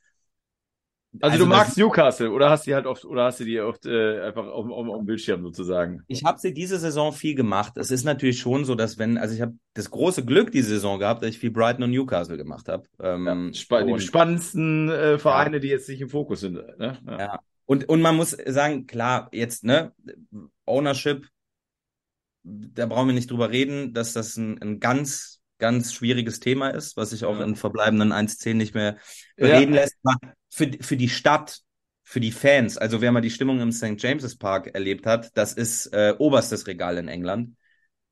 [1.18, 3.84] Also, also du magst Newcastle oder hast du halt oft oder hast du die oft
[3.84, 6.02] äh, einfach auf, auf, auf dem Bildschirm sozusagen?
[6.06, 7.76] Ich habe sie diese Saison viel gemacht.
[7.76, 11.00] Es ist natürlich schon so, dass wenn, also ich habe das große Glück diese Saison
[11.00, 12.84] gehabt, dass ich viel Brighton und Newcastle gemacht habe.
[13.00, 15.61] Ähm, ja, spa die spannendsten äh, Vereine, ja.
[15.61, 16.54] die jetzt nicht im Fokus sind.
[16.54, 16.98] Ne?
[17.04, 17.18] Ja.
[17.18, 17.40] ja.
[17.66, 19.92] Und, und man muss sagen, klar, jetzt, ne,
[20.64, 21.26] Ownership,
[22.44, 26.96] da brauchen wir nicht drüber reden, dass das ein, ein ganz, ganz schwieriges Thema ist,
[26.96, 28.96] was sich auch in verbleibenden 1.10 nicht mehr
[29.38, 29.96] reden lässt.
[30.51, 31.61] Für, für die Stadt,
[32.03, 33.94] für die Fans, also wer mal die Stimmung im St.
[33.96, 37.55] James's Park erlebt hat, das ist äh, oberstes Regal in England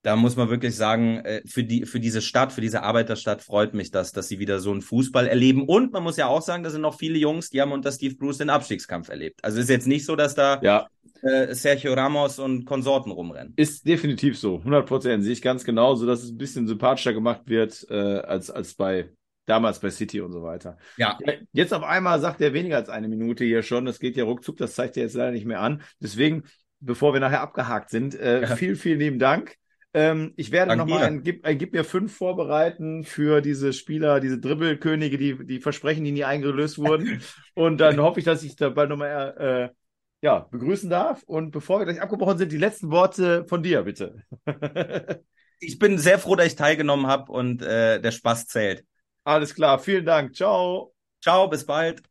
[0.03, 3.74] da muss man wirklich sagen, äh, für die, für diese Stadt, für diese Arbeiterstadt freut
[3.74, 5.64] mich das, dass sie wieder so einen Fußball erleben.
[5.66, 8.14] Und man muss ja auch sagen, da sind noch viele Jungs, die haben unter Steve
[8.14, 9.41] Bruce den Abstiegskampf erlebt.
[9.43, 10.86] Also ist jetzt nicht so, dass da ja.
[11.22, 13.55] äh, Sergio Ramos und Konsorten rumrennen.
[13.57, 14.59] Ist definitiv so.
[14.59, 18.51] 100 Prozent sehe ich ganz genauso, dass es ein bisschen sympathischer gemacht wird, äh, als,
[18.51, 19.11] als bei
[19.49, 20.78] damals bei City und so weiter.
[20.96, 21.18] Ja.
[21.53, 23.84] Jetzt auf einmal sagt er weniger als eine Minute hier schon.
[23.84, 24.57] Das geht ja ruckzuck.
[24.57, 25.82] Das zeigt er jetzt leider nicht mehr an.
[26.01, 26.44] Deswegen,
[26.80, 28.57] bevor wir nachher abgehakt sind, äh, ja.
[28.57, 29.57] vielen, vielen lieben Dank.
[29.94, 34.38] Ähm, ich werde nochmal ein, gib, ein Gib mir fünf vorbereiten für diese Spieler, diese
[34.38, 37.22] Dribbelkönige, die, die Versprechen, die nie eingelöst wurden.
[37.55, 39.76] Und dann hoffe ich, dass ich da bald nochmal äh,
[40.20, 41.22] ja, begrüßen darf.
[41.24, 44.22] Und bevor wir gleich abgebrochen sind, die letzten Worte von dir, bitte.
[45.61, 48.84] ich bin sehr froh, dass ich teilgenommen habe und äh, der Spaß zählt.
[49.29, 50.35] Alles klar, vielen Dank.
[50.35, 50.95] Ciao.
[51.20, 52.03] Ciao, bis bald.